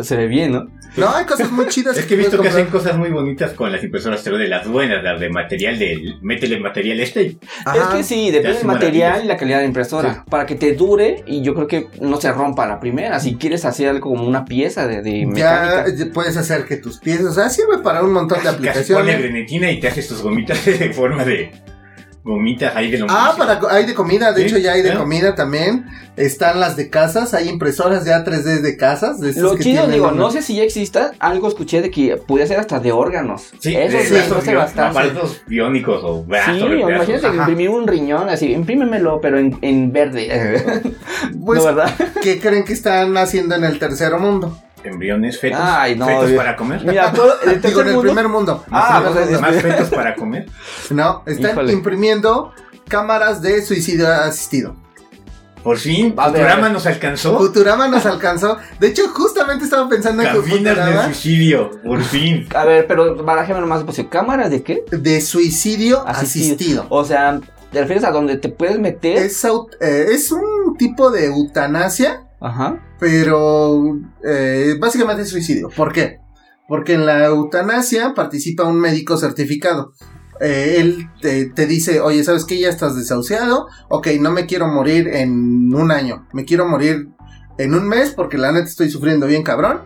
[0.04, 0.66] se ve bien, ¿no?
[0.96, 1.96] No, hay cosas muy chidas.
[1.98, 5.02] Es que he visto que hacen cosas muy bonitas con las impresoras 3D, las buenas,
[5.02, 6.18] las de material del.
[6.22, 7.36] Métele material este.
[7.64, 7.76] Ajá.
[7.76, 10.24] Es que sí, depende del material y la calidad de la impresora.
[10.30, 13.18] Para que te dure y yo creo que no se rompa la primera.
[13.18, 15.84] Si quieres hacer algo como una pieza de, de Ya mecánica.
[16.04, 18.70] eh, puedes hacer que tus piezas, o sea, sirve para un montón de Casi ponle
[18.70, 19.18] aplicaciones.
[19.18, 21.50] grenetina y te haces tus gomitas de forma de.
[22.24, 24.92] Gomitas ahí de lo Ah, para hay de comida, de Sí, hecho ya hay de
[24.92, 24.96] ¿eh?
[24.96, 25.84] comida también.
[26.16, 29.20] Están las de casas, hay impresoras ya 3D de casas.
[29.20, 32.46] de Lo que chido, digo, no sé si ya exista, algo escuché de que podía
[32.46, 33.50] ser hasta de órganos.
[33.58, 34.98] Sí, Eso sí, hace bio- bastante.
[34.98, 36.56] aparatos biónicos o brazos.
[36.56, 36.90] Sí, brazos.
[36.94, 37.36] imagínate ajá.
[37.36, 40.92] imprimir un riñón así, imprímemelo, pero en, en verde.
[41.44, 41.92] Pues, ¿No, verdad?
[42.22, 44.58] ¿qué creen que están haciendo en el tercer mundo?
[44.84, 45.58] Embriones, fetos.
[45.62, 46.36] Ay, no, fetos Dios.
[46.36, 46.84] para comer.
[46.84, 48.64] Mira, todo, el Digo, tercer en el mundo- primer mundo.
[48.70, 50.46] Ah, pues, primer Más fetos para comer.
[50.90, 51.72] No, están Híjole.
[51.72, 52.52] imprimiendo
[52.88, 54.76] cámaras de suicidio asistido.
[55.62, 57.38] Por fin, Futurama nos alcanzó.
[57.38, 58.58] Futurama nos alcanzó.
[58.78, 61.70] De hecho, justamente estaba pensando en que Cabinas de suicidio.
[61.82, 62.46] Por fin.
[62.54, 64.10] A ver, pero barajémelo más despacio.
[64.10, 64.84] ¿Cámaras de qué?
[64.90, 66.84] de suicidio asistido.
[66.90, 67.40] O sea,
[67.72, 69.16] ¿te refieres a donde te puedes meter?
[69.16, 69.42] Es,
[69.80, 72.80] eh, es un tipo de eutanasia, Ajá.
[73.00, 75.70] pero eh, básicamente es suicidio.
[75.74, 76.18] ¿Por qué?
[76.68, 79.92] Porque en la eutanasia participa un médico certificado.
[80.40, 82.58] Eh, él te, te dice, oye, ¿sabes qué?
[82.58, 83.66] Ya estás desahuciado.
[83.88, 86.26] Ok, no me quiero morir en un año.
[86.32, 87.08] Me quiero morir
[87.58, 89.82] en un mes porque la neta estoy sufriendo bien cabrón.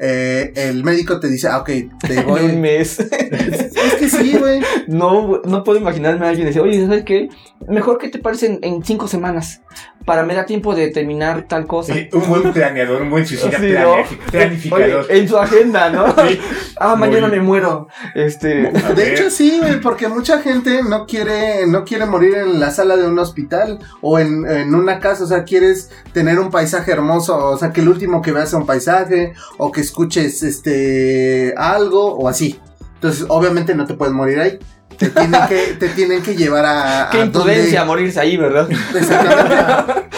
[0.00, 1.88] Eh, el médico te dice, ah, ok, te
[2.18, 2.56] En un voy...
[2.56, 2.98] mes.
[3.30, 4.60] es que sí, güey.
[4.88, 7.28] no, no puedo imaginarme a alguien decir, oye, ¿sabes qué?
[7.68, 9.62] Mejor que te pares en, en cinco semanas.
[10.04, 11.94] Para me da tiempo de terminar tal cosa.
[11.94, 13.96] Sí, un buen planeador, un buen suicida Sí, ¿no?
[14.30, 15.06] planificador.
[15.08, 16.14] Oye, en su agenda, ¿no?
[16.28, 16.40] Sí.
[16.78, 17.88] Ah, mañana me muero.
[18.14, 18.70] Este.
[18.94, 22.96] De hecho sí, güey, porque mucha gente no quiere, no quiere morir en la sala
[22.96, 27.36] de un hospital o en, en una casa, o sea, quieres tener un paisaje hermoso,
[27.36, 32.14] o sea, que el último que veas sea un paisaje o que escuches este algo
[32.14, 32.58] o así.
[32.94, 34.58] Entonces, obviamente no te puedes morir ahí.
[34.98, 38.68] Te tienen que, te tienen que llevar a, Qué a imprudencia donde- morirse ahí, ¿verdad?
[38.94, 40.08] Exactamente.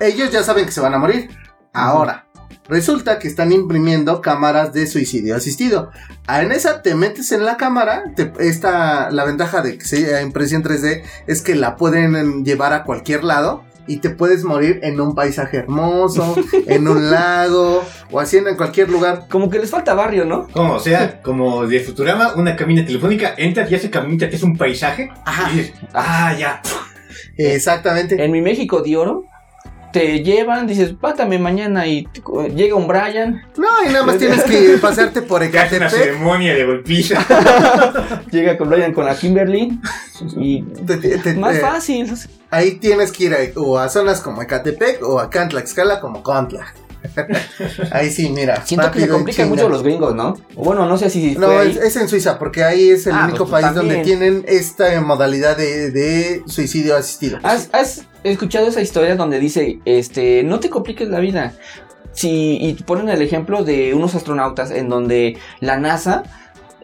[0.00, 1.28] Ellos ya saben que se van a morir.
[1.72, 2.26] Ahora,
[2.68, 5.90] resulta que están imprimiendo cámaras de suicidio asistido.
[6.26, 8.04] Ah, En esa te metes en la cámara.
[8.14, 12.84] te- esta, la ventaja de que sea impresión 3D es que la pueden llevar a
[12.84, 13.64] cualquier lado.
[13.88, 16.36] Y te puedes morir en un paisaje hermoso,
[16.66, 19.24] en un lago, o así en cualquier lugar.
[19.28, 20.46] Como que les falta barrio, ¿no?
[20.52, 20.74] ¿Cómo?
[20.74, 24.56] O sea, como de Futurama, una cabina telefónica, entras y ese caminita que es un
[24.56, 25.10] paisaje.
[25.24, 25.50] Ajá.
[25.50, 26.62] Y dices, ah, ya.
[27.36, 28.22] Exactamente.
[28.22, 29.24] En mi México de oro,
[29.92, 32.06] te llevan, dices, pátame mañana y
[32.54, 36.04] llega un Brian, No, y nada más tienes que pasarte por Te hace una Ecatepec.
[36.12, 37.24] ceremonia de golpiza.
[38.30, 39.78] llega con Brian con la Kimberly
[40.36, 42.12] y te- te- te- más eh, fácil.
[42.50, 46.74] Ahí tienes que ir a, o a zonas como Ecatepec o a Cantlaxcala como Contla.
[47.90, 48.64] Ahí sí, mira.
[48.64, 50.36] Siento que se complican mucho los gringos, ¿no?
[50.54, 53.46] Bueno, no sé si No, es, es en Suiza, porque ahí es el Ah, único
[53.46, 57.38] pues, país donde tienen esta modalidad de, de suicidio asistido.
[57.42, 61.54] ¿Has, has escuchado esa historia donde dice, este, no te compliques la vida?
[62.12, 66.24] Sí, y ponen el ejemplo de unos astronautas en donde la NASA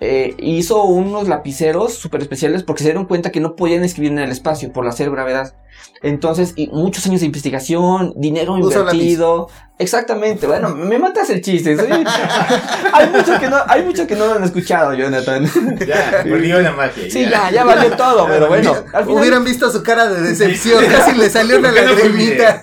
[0.00, 4.18] eh, hizo unos lapiceros súper especiales porque se dieron cuenta que no podían escribir en
[4.18, 5.54] el espacio por la cero gravedad.
[6.02, 9.48] Entonces, y muchos años de investigación, dinero Usa invertido.
[9.76, 11.76] Exactamente, bueno, me matas el chiste.
[11.76, 11.82] ¿sí?
[12.92, 15.50] hay muchos que no, hay muchos que no lo han escuchado, Jonathan.
[15.84, 17.10] Ya, perdió la magia.
[17.10, 18.72] Sí, ya, ya valió todo, pero bueno.
[18.92, 21.92] Al final- Hubieran visto su cara de decepción, casi le salió una ¿Por qué no
[21.92, 22.62] lagrimita.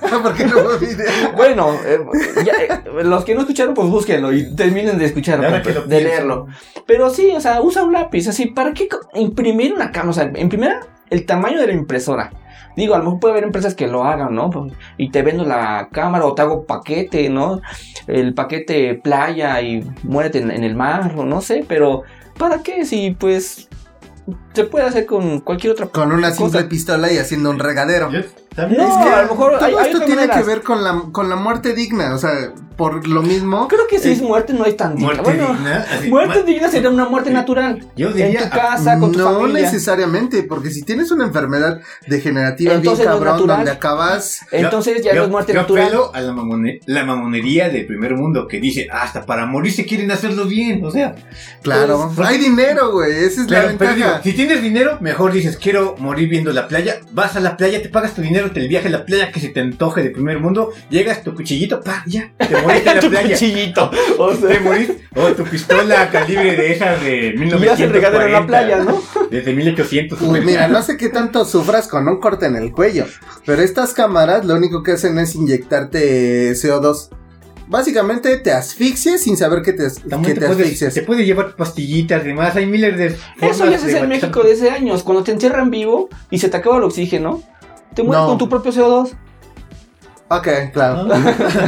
[1.36, 2.00] Bueno, eh,
[2.46, 6.48] ya, eh, los que no escucharon, pues búsquenlo y terminen de escucharlo, que de leerlo.
[6.86, 10.10] Pero sí, o sea, usa un lápiz, así, ¿para qué imprimir una cámara?
[10.10, 12.32] O sea, en primera, el tamaño de la impresora.
[12.78, 14.50] Digo, a lo mejor puede haber empresas que lo hagan, ¿no?
[14.50, 17.62] Pues, Y te vendo la cámara o te hago paquete, ¿no?
[18.08, 22.04] El paquete playa y muérete en, en el mar, o no sé, pero
[22.38, 22.86] ¿para qué?
[22.86, 23.68] Si pues
[24.54, 26.70] se puede hacer con cualquier otra Con una simple cosa.
[26.70, 28.10] pistola y haciendo un regadero.
[28.12, 28.22] Yo
[28.56, 28.82] también.
[28.82, 31.04] No, es que- a lo mejor Todo hay, hay esto tiene que ver con la,
[31.12, 33.68] con la muerte digna, o sea, por lo mismo.
[33.68, 35.06] Creo que si Eh, es muerte no es tan digna.
[35.14, 35.86] Muerte Bueno, digna.
[35.91, 37.86] así, Muerte ma- digna sería una muerte natural.
[37.95, 39.62] Yo En tu casa, con tu no familia.
[39.62, 43.58] necesariamente, porque si tienes una enfermedad degenerativa Entonces bien no cabrón, natural.
[43.58, 45.86] donde acabas Entonces ya yo- no es muerte yo natural.
[45.86, 50.10] apelo a la, mamone- la mamonería del primer mundo que dice, hasta para morirse quieren
[50.12, 50.84] hacerlo bien.
[50.84, 51.16] O sea,
[51.62, 54.24] Claro, Pues, hay dinero, güey, esa es la Pero, pero digo, ventaja.
[54.24, 56.95] si tienes dinero, mejor dices, quiero morir viendo la playa.
[57.12, 59.39] Vas a la playa, te pagas tu dinero, te el viaje a la playa que
[59.39, 60.72] se te antoje de primer mundo.
[60.89, 63.30] Llegas, tu cuchillito, pa, ya, te moriste en la tu playa.
[63.36, 63.92] cuchillito.
[64.18, 65.02] O Te sea, moriste.
[65.16, 68.48] O tu pistola calibre de esas de y hace el regadero en la 1940.
[68.48, 69.02] playa, ¿no?
[69.30, 70.18] Desde 1800.
[70.20, 73.06] Pues mira, no sé qué tanto sufras con un corte en el cuello,
[73.46, 77.10] pero estas cámaras lo único que hacen es inyectarte CO2.
[77.68, 80.94] Básicamente te asfixias sin saber que te, que te, te puedes, asfixias.
[80.94, 82.54] te puedes llevar pastillitas, demás.
[82.58, 84.10] Hay miles de Eso ya se de hace en.
[84.10, 85.04] México desde años.
[85.04, 87.42] Cuando te encierran vivo y se te acaba el oxígeno,
[87.96, 88.30] te mueres No.
[88.30, 89.12] con tu propio CO2.
[90.30, 91.04] Ok, claro.
[91.08, 91.28] La- Ok,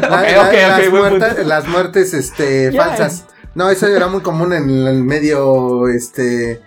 [0.09, 3.25] la- ok, las, muertes este, falsas.
[3.55, 6.61] No, eso era muy común en el medio, este,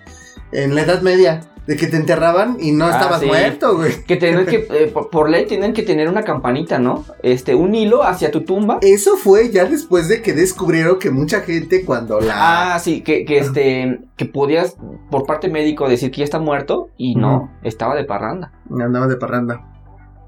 [0.52, 3.26] en la Edad Media, de que te enterraban y no Ah, estabas sí.
[3.26, 4.04] muerto, güey.
[4.06, 7.04] Que tener que, eh, por, por ley, tienen que tener una campanita, ¿no?
[7.22, 8.78] Este, un hilo hacia tu tumba.
[8.82, 12.74] Eso fue ya después de que descubrieron que mucha gente cuando la...
[12.74, 14.76] Ah, sí, que, que este, que podías,
[15.10, 18.52] por parte médico, decir que ya está muerto y no, estaba de parranda.
[18.70, 19.72] Andaba de parranda.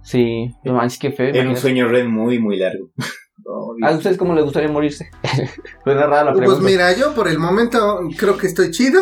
[0.02, 1.28] Sí, no manches, qué feo.
[1.34, 2.88] Era un sueño red muy, muy largo.
[3.82, 5.10] ¿A ustedes cómo les gustaría morirse?
[5.84, 6.64] Suena rara la Pues pregunta.
[6.64, 9.00] mira, yo por el momento creo que estoy chido.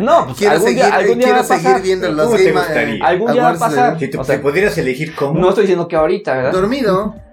[0.00, 1.60] no, pues Quiero algún seguir, día, algún día quiero va a pasar.
[1.60, 3.04] seguir viendo los ¿Cómo te Game gustaría?
[3.06, 3.98] Algún día va a pasar.
[3.98, 5.40] Si te, O sea, te pudieras elegir cómo.
[5.40, 6.52] No estoy diciendo que ahorita, ¿verdad?
[6.52, 7.14] dormido.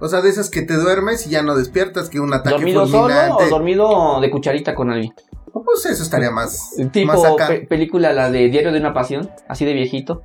[0.00, 2.86] O sea, de esas que te duermes y ya no despiertas, que un ataque ¿Dormido
[2.86, 5.12] solo o dormido de cucharita con alguien?
[5.52, 7.48] Pues eso estaría más, más Tipo acá.
[7.48, 10.22] pe- película, la de Diario de una Pasión, así de viejito.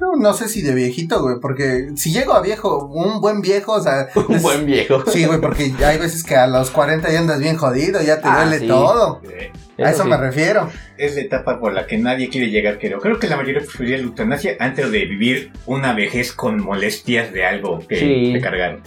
[0.00, 3.72] No, no sé si de viejito, güey, porque si llego a viejo, un buen viejo,
[3.74, 4.08] o sea...
[4.28, 5.04] Un es- buen viejo.
[5.10, 8.28] Sí, güey, porque hay veces que a los 40 ya andas bien jodido, ya te
[8.28, 8.66] Ah, duele sí.
[8.68, 9.20] todo.
[9.30, 9.52] Eh,
[9.84, 10.08] a eso sí.
[10.08, 10.70] me refiero.
[10.96, 12.98] Es la etapa por la que nadie quiere llegar, creo.
[12.98, 17.44] Creo que la mayoría preferiría la eutanasia antes de vivir una vejez con molestias de
[17.46, 18.30] algo que Sí.
[18.34, 18.80] te cargaron.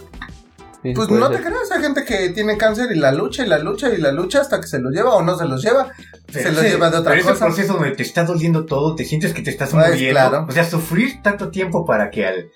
[0.92, 1.46] Pues puede no te ser.
[1.46, 4.40] creas, hay gente que tiene cáncer y la lucha y la lucha y la lucha
[4.42, 5.88] hasta que se lo lleva o no se los lleva.
[6.28, 7.46] se Pero los ese- lleva de otra pero ese cosa.
[7.46, 10.10] proceso donde te está doliendo todo, te sientes que te estás Pues, muriendo.
[10.12, 10.46] claro.
[10.48, 12.50] O sea, sufrir tanto tiempo para que al.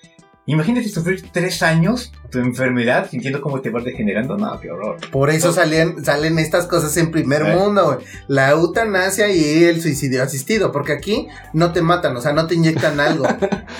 [0.51, 4.37] Imagínate sufrir tres años tu enfermedad sintiendo cómo te vas degenerando.
[4.37, 4.97] No, qué horror.
[5.11, 7.55] Por eso salen, salen estas cosas en primer Eh.
[7.55, 7.99] mundo.
[8.27, 10.71] La eutanasia y el suicidio asistido.
[10.71, 13.25] Porque aquí no te matan, o sea, no te inyectan algo.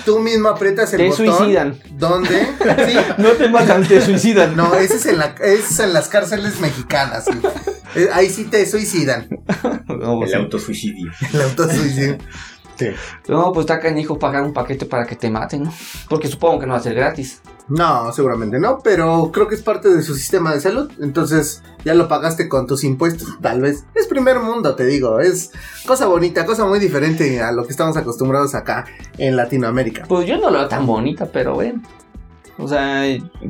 [0.04, 1.26] Tú mismo aprietas el Te botón.
[1.26, 1.78] suicidan.
[1.92, 2.46] ¿Dónde?
[2.88, 2.96] Sí.
[3.18, 4.56] No te matan, te suicidan.
[4.56, 7.24] No, ese es en, la, ese es en las cárceles mexicanas.
[7.94, 9.28] Eh, Ahí sí te suicidan.
[9.88, 10.34] No, El sí.
[10.34, 11.10] autosuicidio.
[11.32, 12.18] El autosuicidio.
[13.28, 15.72] No, pues está canijo pagar un paquete para que te maten, ¿no?
[16.08, 17.40] Porque supongo que no va a ser gratis.
[17.68, 20.90] No, seguramente no, pero creo que es parte de su sistema de salud.
[21.00, 23.84] Entonces ya lo pagaste con tus impuestos, tal vez.
[23.94, 25.20] Es primer mundo, te digo.
[25.20, 25.52] Es
[25.86, 28.86] cosa bonita, cosa muy diferente a lo que estamos acostumbrados acá
[29.18, 30.04] en Latinoamérica.
[30.08, 31.80] Pues yo no lo veo tan bonita, pero bueno.
[32.58, 33.06] O sea,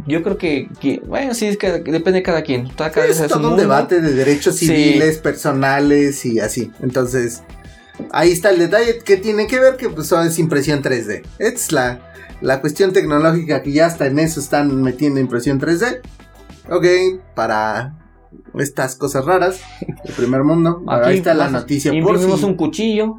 [0.06, 2.68] yo creo que, que- bueno, sí, es que depende de cada quien.
[2.68, 3.62] Cada cabeza Es es todo un un mundo.
[3.62, 4.66] debate de derechos Sí.
[4.66, 6.70] civiles, personales y así.
[6.80, 7.42] Entonces,
[8.12, 11.22] ahí está el detalle que tiene que ver que pues es impresión 3D.
[11.38, 12.00] Es la,
[12.40, 16.00] la cuestión tecnológica que ya hasta en eso están metiendo impresión 3D.
[16.68, 16.86] Ok,
[17.34, 17.94] para
[18.58, 19.60] estas cosas raras,
[20.04, 20.82] el primer mundo.
[20.86, 23.16] ahí está la noticia por Imprimimos si- un cuchillo.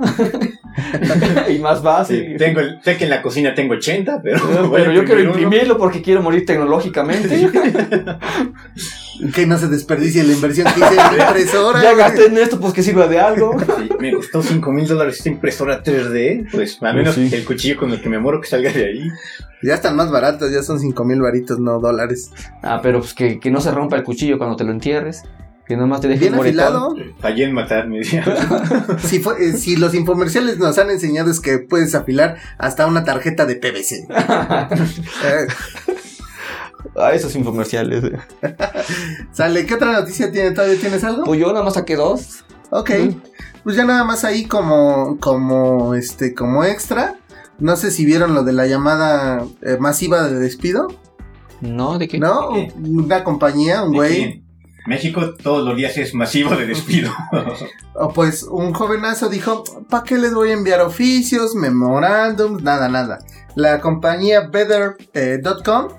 [1.50, 2.28] y más fácil.
[2.32, 4.40] Sí, tengo el- sé que en la cocina tengo 80, pero.
[4.48, 5.42] Pero, voy a yo quiero imprimir uno.
[5.44, 7.50] imprimirlo porque quiero morir tecnológicamente.
[9.36, 11.82] Que no se desperdicie la inversión que hice en la impresora.
[11.84, 13.55] ya gasté en esto, pues que sirva de algo.
[13.59, 16.47] Sí, me costó 5 mil dólares esta impresora 3D.
[16.51, 17.30] Pues al menos sí.
[17.32, 19.07] el cuchillo con el que me muero que salga de ahí.
[19.64, 22.32] Ya están más baratos, ya son 5 mil varitos, no dólares.
[22.64, 25.24] Ah, pero pues que, que no se rompa el cuchillo cuando te lo entierres.
[25.68, 26.95] Que nomás te deje Bien afilado.
[27.20, 27.99] Fallé en matarme.
[27.99, 28.26] decía.
[28.99, 33.03] Si, fue- eh, si los infomerciales nos han enseñado es que puedes afilar hasta una
[33.05, 34.07] tarjeta de PVC.
[35.24, 35.47] Eh,
[36.96, 38.04] Ah, esos infomerciales.
[39.32, 40.52] sale, ¿qué otra noticia tiene?
[40.52, 41.24] ¿Todavía tienes algo?
[41.24, 42.44] Pues yo nada más saqué dos.
[42.70, 43.22] Ok, Mm.
[43.64, 47.16] pues ya nada más ahí como, como, este, como extra.
[47.60, 50.88] No sé si vieron lo de la llamada eh, masiva de despido,
[51.62, 52.18] No, ¿de qué?
[52.18, 52.50] ¿no?
[52.76, 54.44] Una compañía, un ¿De güey?
[54.88, 57.12] México todos los días es masivo de despido.
[58.16, 62.64] pues un jovenazo dijo, ¿para qué les voy a enviar oficios, memorándums?
[62.64, 63.20] Nada, nada.
[63.54, 65.89] La compañía Better.com,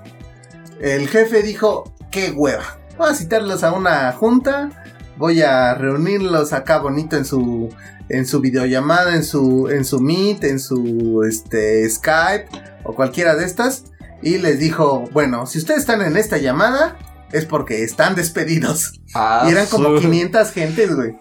[0.83, 2.79] el jefe dijo, qué hueva.
[2.99, 4.69] Voy a citarlos a una junta,
[5.17, 7.69] voy a reunirlos acá bonito en su
[8.09, 12.49] en su videollamada, en su en su Meet, en su este Skype
[12.85, 13.85] o cualquiera de estas
[14.23, 16.97] y les dijo, bueno, si ustedes están en esta llamada
[17.33, 19.01] es porque están despedidos.
[19.15, 21.17] Ah, Y eran como su- 500 gentes, güey.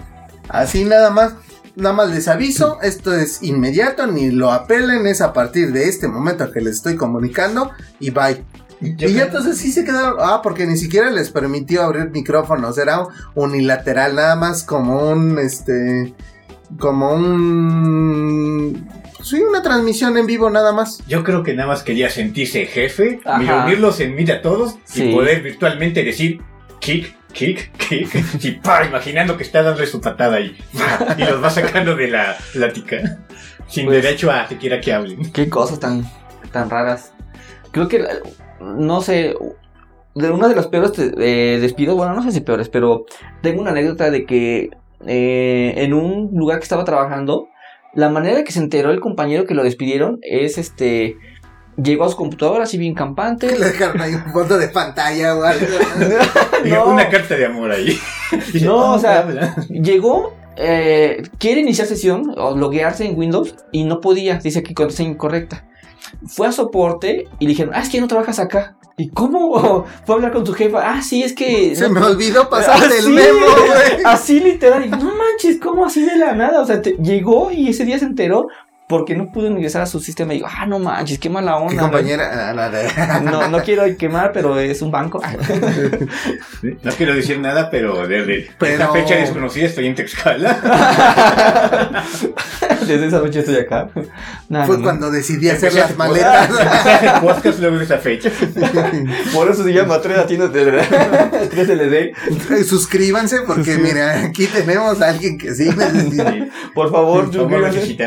[0.50, 1.34] Así nada más.
[1.78, 6.10] Nada más les aviso, esto es inmediato, ni lo apelen, es a partir de este
[6.10, 8.44] momento que les estoy comunicando y bye.
[8.82, 13.04] Y ya entonces sí se quedaron, ah, porque ni siquiera les permitió abrir micrófonos, era
[13.36, 16.14] unilateral, nada más como un, este,
[16.80, 18.88] como un,
[19.24, 21.00] sí, una transmisión en vivo nada más.
[21.08, 25.04] Yo creo que nada más quería sentirse jefe, y reunirlos en mí a todos Sí.
[25.04, 26.42] y poder virtualmente decir
[26.80, 28.10] kick, kick, kick,
[28.44, 30.58] y pa, imaginando que está dándole su patada ahí
[31.18, 33.20] y los va sacando de la plática
[33.68, 35.32] sin Pues- derecho a siquiera que hablen.
[35.32, 36.04] Qué cosas tan,
[36.52, 37.14] tan raras.
[37.72, 38.06] Creo que,
[38.62, 39.36] no sé,
[40.16, 43.06] de una de los peores eh, despidos, bueno, no sé si peores, pero
[43.42, 44.70] tengo una anécdota de que
[45.08, 47.48] eh, en un lugar que estaba trabajando,
[47.94, 51.18] la manera que se enteró el compañero que lo despidieron es este.
[51.82, 53.48] Llegó a su computadora así bien campante.
[53.60, 55.66] Le dejaron ahí un fondo de pantalla o algo.
[56.66, 56.94] No.
[56.94, 57.98] Una carta de amor ahí.
[58.62, 59.56] No, o sea, habla".
[59.70, 65.10] Llegó, eh, quiere iniciar sesión o loguearse en Windows y no podía, dice que contraseña
[65.10, 65.66] incorrecta.
[66.28, 68.78] Fue a soporte y le dijeron, ah, es que no trabajas acá.
[68.98, 69.86] ¿Y cómo?
[70.06, 70.80] Fue a hablar con tu jefa.
[70.84, 71.76] Ah, sí, es que.
[71.76, 74.04] Se no- me olvidó pasarte el memo, güey.
[74.06, 74.86] Así literal.
[74.86, 76.62] Y, no manches, ¿cómo así de la nada?
[76.62, 78.48] O sea, te- llegó y ese día se enteró
[78.92, 80.34] porque no pudo ingresar a su sistema.
[80.34, 81.82] Y digo, ah, no manches, qué mala ¿Qué onda.
[81.84, 82.50] compañera?
[82.50, 82.82] Ah, nada.
[82.84, 83.24] güey.
[83.24, 85.20] No, no quiero quemar, pero es un banco.
[86.84, 90.60] No quiero decir nada, pero desde Pero- esta fecha desconocida estoy en Texcala.
[92.88, 93.88] Desde esa noche estoy acá.
[93.94, 94.84] Fue no.
[94.84, 96.50] cuando decidí hacer las maletas.
[97.22, 98.30] Podcast luego de esa fecha.
[99.34, 100.82] Por eso se llama 3 latinos de
[101.50, 102.64] 3 LD.
[102.66, 103.82] Suscríbanse porque Sí.
[103.82, 106.32] mira, aquí tenemos a alguien que sí necesita.
[106.32, 107.98] Sí, Por favor, por favor, suscríbanse.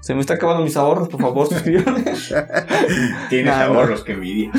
[0.00, 2.02] Se me está acabando mis ahorros, por favor, suscríbanme.
[3.28, 3.74] Tienes Nah, no.
[3.80, 4.50] ahorros que envidia.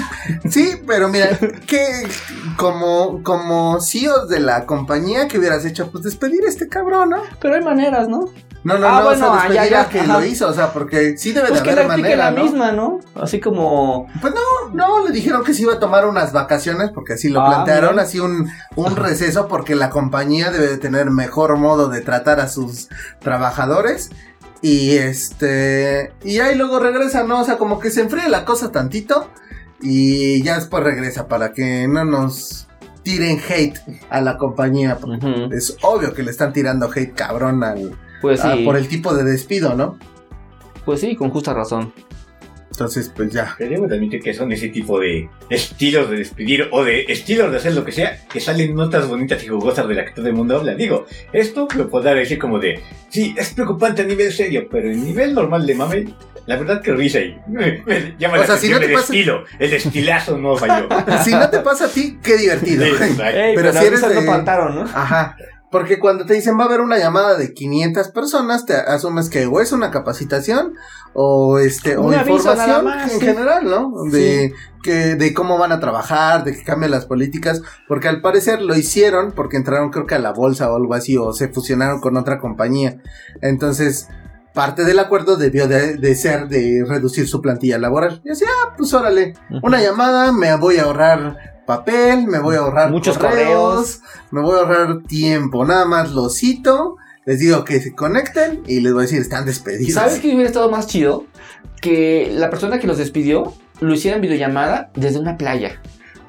[0.50, 1.30] Sí, pero mira,
[1.66, 1.82] que
[2.58, 7.24] como, como CEOs de la compañía que hubieras hecho, pues despedir a este cabrón, ¿no?
[7.42, 8.26] Pero hay maneras, ¿no?
[8.62, 10.20] No, no, Ah, no, bueno, o sea, ah, despedir ya, que ajá.
[10.20, 12.44] lo hizo, o sea, porque sí debe Pues de que la haber manera, la ¿no?
[12.44, 13.00] misma, ¿no?
[13.16, 14.08] Así como...
[14.20, 17.40] Pues no, no, le dijeron que se iba a tomar unas vacaciones, porque así lo
[17.42, 18.04] Ah, plantearon, mira.
[18.04, 22.50] así un, un receso, porque la compañía debe de tener mejor modo de tratar a
[22.50, 24.10] sus trabajadores.
[24.62, 27.41] Y este, y ahí luego regresa, ¿no?
[27.41, 29.30] O sea, como que se enfría la cosa tantito,
[29.82, 32.68] y ya después regresa para que no nos
[33.03, 33.80] tiren hate
[34.10, 34.97] a la compañía.
[35.51, 39.14] Es obvio que le están tirando hate cabrón al, Pues a- sí, por el tipo
[39.16, 39.97] de despido, ¿no?
[40.86, 41.93] pues sí, con justa razón.
[42.80, 43.56] Entonces, pues ya.
[43.58, 47.52] Pero debo de admitir que son ese tipo de estilos de despedir o de estilos
[47.52, 50.28] de hacer lo que sea que salen notas bonitas y jugosas de la que todo
[50.28, 50.76] el mundo habla.
[50.76, 55.04] Digo, esto lo podrá decir como de, sí, es preocupante a nivel serio, pero en
[55.04, 56.06] nivel normal de mame,
[56.46, 57.20] la verdad que risa
[57.50, 59.44] me, me llama O la sea, si no te el pasa- estilo.
[59.60, 60.88] El estilazo no falló.
[61.26, 62.86] Si no te pasa a ti, qué divertido.
[62.86, 63.24] Sí, exacto.
[63.26, 64.82] Ey, Pero pero, si eres de- no faltaron, ¿no?
[64.84, 65.36] Ajá.
[65.72, 69.46] Porque cuando te dicen va a haber una llamada de 500 personas, te asumes que
[69.46, 70.74] o es una capacitación
[71.14, 73.26] o este o información más, en sí.
[73.26, 73.92] general, ¿no?
[74.12, 78.62] De que de cómo van a trabajar, de que cambian las políticas, porque al parecer
[78.62, 82.02] lo hicieron porque entraron creo que a la bolsa o algo así o se fusionaron
[82.02, 82.98] con otra compañía.
[83.42, 84.08] Entonces,
[84.56, 88.22] parte del acuerdo debió de, de ser de reducir su plantilla laboral.
[88.26, 92.60] Y así, ah, pues órale, una llamada, me voy a ahorrar papel, me voy a
[92.62, 94.02] ahorrar Muchos correos,
[94.32, 96.96] me voy a ahorrar tiempo, nada más lo cito,
[97.26, 99.94] les digo que se conecten y les voy a decir, están despedidos.
[99.94, 101.26] ¿Sabes qué hubiera estado más chido?
[101.80, 105.80] Que la persona que los despidió lo hiciera en videollamada desde una playa.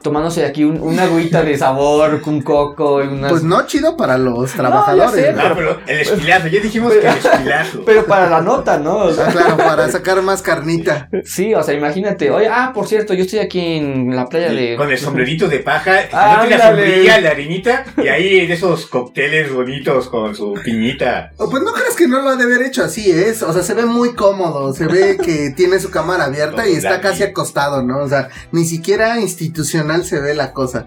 [0.02, 3.30] Tomándose aquí un- una agüita de sabor, un coco y unas...
[3.32, 5.12] Pues no chido para los trabajadores.
[5.26, 5.54] sé, ¿no?
[5.54, 7.82] Pero el estilazo, ya dijimos que el estilazo.
[7.86, 8.96] Pero para la nota, ¿no?
[8.98, 11.08] O sea, Ah, claro, para sacar más carnita.
[11.24, 12.30] sí, o sea, imagínate.
[12.30, 14.76] Oye, ah, por cierto, yo estoy aquí en la playa de...
[14.76, 19.52] Con el sombrerito de paja, Ah, la sombrilla, la harinita, y ahí de esos cócteles
[19.52, 21.32] bonitos con su piñita.
[21.36, 23.62] O pues no crees que no lo ha de haber hecho así, es, o sea,
[23.62, 27.82] se ve muy cómodo, se ve que tiene su cámara abierta y está casi acostado,
[27.82, 27.98] ¿no?
[27.98, 30.86] O sea, ni siquiera institucional se ve la cosa.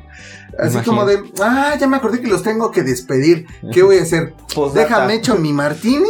[0.60, 0.84] Así Imagino.
[0.86, 3.48] como de, ah, ya me acordé que los tengo que despedir.
[3.72, 4.34] ¿Qué voy a hacer?
[4.76, 6.10] Déjame echo mi martini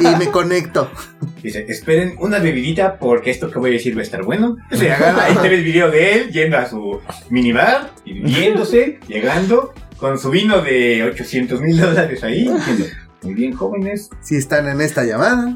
[0.00, 0.90] y me conecto.
[1.42, 4.56] Dice, esperen una bebidita porque esto que voy a decir va a estar bueno.
[4.72, 9.74] Sea, hagan- ahí te el video de él yendo a su minibar, y viéndose, llegando,
[9.98, 12.84] con su vino de 800 mil dólares ahí, diciendo,
[13.22, 15.54] muy bien jóvenes, Si están en esta llamada.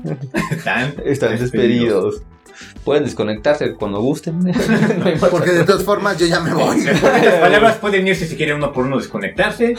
[0.50, 2.22] están, Están despedidos.
[2.84, 4.40] Pueden desconectarse cuando gusten.
[4.40, 4.50] No.
[5.30, 6.82] Porque de todas formas yo ya me voy.
[6.84, 9.74] Las palabras pueden irse si quieren uno por uno desconectarse,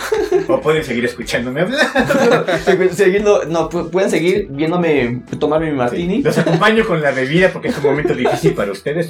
[0.47, 1.87] o pueden seguir escuchándome hablar.
[2.65, 6.21] Segui- Siguiendo, no, pu- pueden seguir viéndome tomarme mi martini.
[6.21, 9.07] Los acompaño con la bebida porque es un momento difícil para ustedes.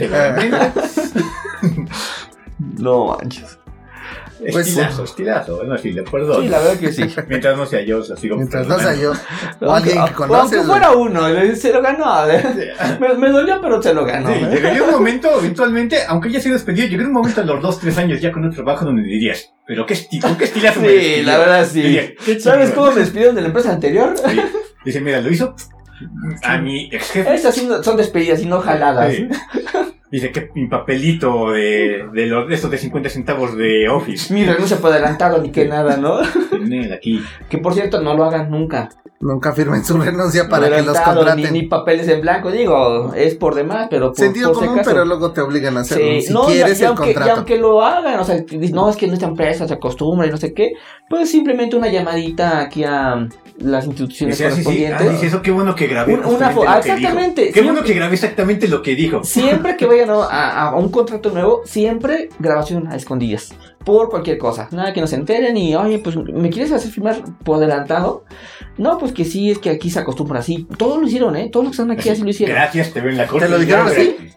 [2.77, 3.57] No manches.
[4.51, 6.41] Pues, estilazo, estilazo, bueno, sí, de acuerdo.
[6.41, 7.03] Sí, la verdad que sí.
[7.27, 9.11] Mientras no sea yo, lo sigo Mientras no sea yo.
[9.61, 10.57] O alguien que Aunque- conoces.
[10.59, 11.21] Aunque fuera uno,
[11.55, 12.27] se lo ganó.
[12.29, 12.73] ¿eh?
[12.99, 14.29] Me, me dolió, pero se lo ganó.
[14.29, 14.49] Sí, ¿eh?
[14.51, 17.97] llegaría un momento, eventualmente, aunque haya sido despedido, llegaría un momento a los 2, 3
[17.99, 21.23] años ya con un trabajo donde dirías, pero qué estilo, qué estilazo me Sí, despidió".
[21.25, 21.81] la verdad sí.
[21.81, 22.83] Diría, "Qué ¿Sabes chingón".
[22.85, 24.13] cómo me despidieron de la empresa anterior?
[24.17, 24.41] Sí.
[24.85, 25.55] Dice, mira, lo hizo
[26.43, 27.35] a mi ex jefe.
[27.35, 29.13] Estas sí son despedidas y no jaladas.
[29.13, 29.27] Sí.
[30.11, 34.33] Dice que mi papelito de, de, los, de estos de 50 centavos de Office.
[34.33, 36.19] Mi renuncia por adelantado ni que nada, ¿no?
[36.93, 37.21] Aquí.
[37.49, 38.89] Que por cierto, no lo hagan nunca.
[39.21, 41.53] Nunca firmen su renuncia para que los contraten.
[41.53, 45.05] Ni, ni papeles en blanco, digo, es por demás, pero por, Sentido por común, pero
[45.05, 46.05] luego te obligan a hacerlo.
[46.05, 47.35] Sí, si no, y- quieres y, el aunque, y contrato.
[47.37, 48.43] aunque lo hagan, o sea,
[48.73, 50.73] no, es que nuestra empresa se acostumbra y no sé qué,
[51.07, 53.27] pues simplemente una llamadita aquí a
[53.59, 55.11] las instituciones ah, sí, sí, ah, correspondientes.
[55.11, 56.15] dice eso, qué bueno que grabé.
[56.15, 59.23] Un- una ah, exactamente, Qué bueno que grabé exactamente lo que dijo.
[59.23, 63.53] Siempre que vayan a, a- a un contrato nuevo, siempre grabación a escondidas.
[63.85, 64.67] Por cualquier cosa.
[64.71, 68.25] Nada que nos enteren y, oye, pues, ¿me quieres hacer firmar por adelantado?
[68.77, 70.67] No, pues que sí, es que aquí se acostumbra así.
[70.77, 71.49] Todos lo hicieron, ¿eh?
[71.51, 72.55] Todos los que están aquí así lo hicieron.
[72.55, 73.45] Gracias, te veo en la corte.
[73.47, 74.15] ¿Te lo dijeron así?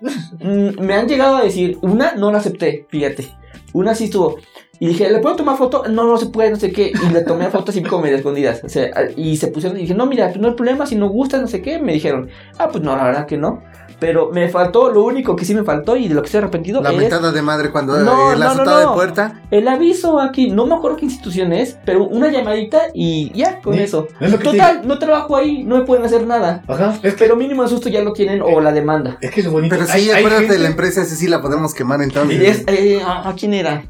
[0.40, 3.28] Mm, me han llegado a decir, una no la acepté, fíjate.
[3.72, 4.36] Una sí estuvo.
[4.80, 5.84] Y dije, ¿le puedo tomar foto?
[5.88, 6.92] No, no se puede, no sé qué.
[6.92, 8.62] Y le tomé fotos así como medio escondidas.
[8.64, 11.08] O sea, y se pusieron y dije, no, mira, pues no hay problema, si no
[11.08, 11.78] gusta, no sé qué.
[11.78, 13.62] Me dijeron, ah, pues no, la verdad que no.
[14.04, 16.82] Pero me faltó, lo único que sí me faltó y de lo que estoy arrepentido
[16.82, 18.78] La es mentada de madre cuando No, eh, la no, no, no.
[18.80, 19.40] de puerta.
[19.50, 20.50] el aviso aquí.
[20.50, 24.08] No me acuerdo qué institución es, pero una llamadita y ya, con Sí, eso.
[24.20, 26.62] es lo que te Total, no trabajo ahí, no me pueden hacer nada.
[26.68, 29.16] Ajá, es que, Pero mínimo el susto ya lo tienen o la demanda.
[29.22, 29.74] es que es bonito.
[29.74, 32.42] Pero sí, hay acuérdate gente- la empresa, esa sí la podemos quemar entonces.
[32.42, 33.84] Es, eh, ¿a, a quién era?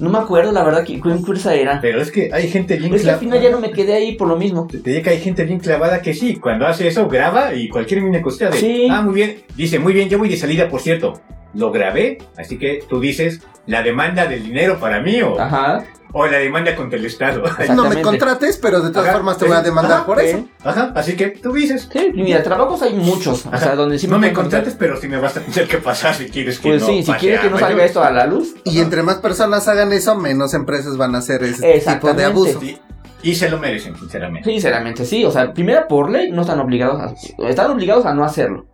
[0.00, 1.80] No me acuerdo, la verdad, que qué empresa era.
[1.80, 3.20] Pero es que hay gente bien Es que al clavada.
[3.20, 4.66] final ya no me quedé ahí por lo mismo.
[4.66, 8.00] Te digo que hay gente bien clavada que sí, cuando hace eso graba y cualquier
[8.02, 8.88] mina de, Sí.
[8.90, 11.20] ah, muy bien, dice, muy bien, yo voy de salida, por cierto,
[11.54, 15.84] lo grabé, así que tú dices, la demanda del dinero para mí o, Ajá.
[16.12, 17.42] O la demanda contra el Estado.
[17.74, 19.64] No me contrates, pero de todas Ajá, formas te voy a sí.
[19.64, 20.44] demandar Ajá, por eso.
[20.64, 23.46] Ajá, así que tú dices, Sí, mira, trabajos hay muchos.
[23.46, 26.14] O sea, donde sí no me contrates, pero sí me vas a tener que pasar
[26.14, 28.26] si quieres que Pues no sí, si pase quiere que no salga esto a la
[28.26, 28.54] luz.
[28.64, 32.60] Y entre más personas hagan eso, menos empresas van a hacer ese tipo de abuso.
[32.60, 32.78] Sí,
[33.22, 34.50] Y se lo merecen, sinceramente.
[34.50, 35.24] Sinceramente, sí.
[35.24, 37.14] O sea, primero por ley no están obligados a,
[37.48, 38.66] están obligados a no hacerlo.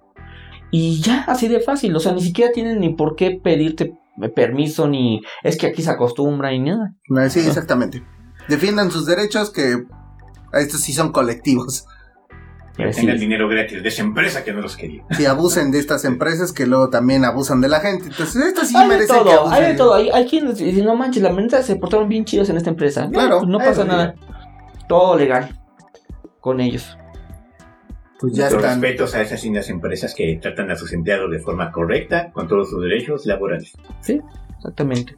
[0.70, 1.94] Y ya, así de fácil.
[1.94, 3.94] O sea, ni siquiera tienen ni por qué pedirte
[4.34, 6.94] permiso, ni es que aquí se acostumbra y nada.
[7.28, 8.02] Sí, exactamente.
[8.48, 9.84] Defiendan sus derechos que
[10.52, 11.86] estos sí son colectivos.
[12.76, 13.20] Que tengan sí.
[13.22, 15.02] dinero gratis de esa empresa que no los quería.
[15.18, 18.08] Y abusen de estas empresas que luego también abusan de la gente.
[18.08, 19.54] Entonces, estas sí hay de merecen que todo, abusen.
[19.64, 19.94] hay de todo.
[19.94, 23.04] Hay, hay quienes dicen, no manches, la neta se portaron bien chidos en esta empresa.
[23.06, 23.88] No, Claro, pues no pasa sí.
[23.88, 24.14] nada.
[24.88, 25.58] Todo legal
[26.40, 26.96] con ellos.
[28.20, 28.80] Pues ya Nuestros están.
[28.80, 32.70] respetos a esas las empresas que tratan a sus empleados de forma correcta, con todos
[32.70, 33.72] sus derechos laborales.
[34.56, 35.16] Exactamente.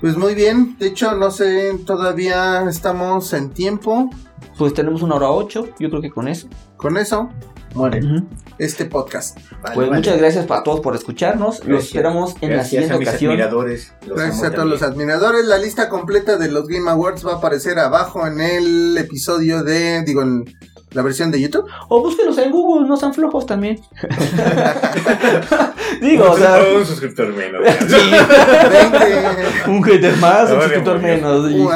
[0.00, 0.76] Pues muy bien.
[0.78, 4.10] De hecho, no sé, todavía estamos en tiempo.
[4.56, 6.48] Pues tenemos una hora ocho, yo creo que con eso.
[6.76, 7.30] Con eso,
[7.74, 8.26] muere Ujú.
[8.58, 9.36] este podcast.
[9.62, 9.98] Vale, Pues vale.
[10.00, 11.58] muchas gracias para todos por escucharnos.
[11.60, 11.84] Los Gracias.
[11.86, 13.32] esperamos en la Gracias siguiente a mis ocasión.
[13.32, 13.92] admiradores.
[14.06, 15.10] los Gracias a todos los también.
[15.10, 15.46] admiradores.
[15.46, 20.02] La lista completa de los Game Awards va a aparecer abajo en el episodio de,
[20.04, 20.44] digo, en
[20.92, 21.66] la versión de YouTube.
[21.88, 23.80] O búsquenlos en Google, no sean flojos también.
[26.00, 27.62] Digo, o Un- sea, un suscriptor menos.
[29.68, 31.52] Un hater más, un suscriptor menos.
[31.52, 31.68] Uh.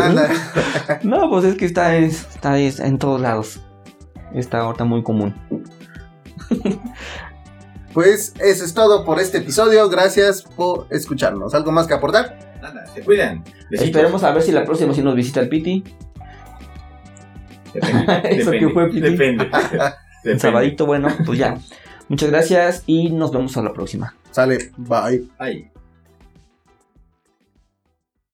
[1.03, 3.61] No, pues es que está, es- está es en todos lados.
[4.35, 5.35] Está ahorita muy común.
[7.93, 9.89] Pues eso es todo por este episodio.
[9.89, 11.55] Gracias por escucharnos.
[11.55, 12.39] ¿Algo más que aportar?
[12.63, 13.45] Nada, se cuidan.
[13.71, 13.87] Besitos.
[13.89, 15.85] Esperemos a ver si la próxima sí nos visita el Piti.
[17.75, 18.41] Depende.
[18.41, 19.01] Eso que depende, fue, Piti.
[19.01, 19.45] Depende.
[19.51, 19.51] El
[20.23, 20.41] Depende.
[20.41, 21.59] sabadito, bueno, pues ya.
[22.09, 24.15] Muchas gracias y nos vemos a la próxima.
[24.31, 24.71] Sale.
[24.77, 25.25] Bye.
[25.39, 25.72] Ay.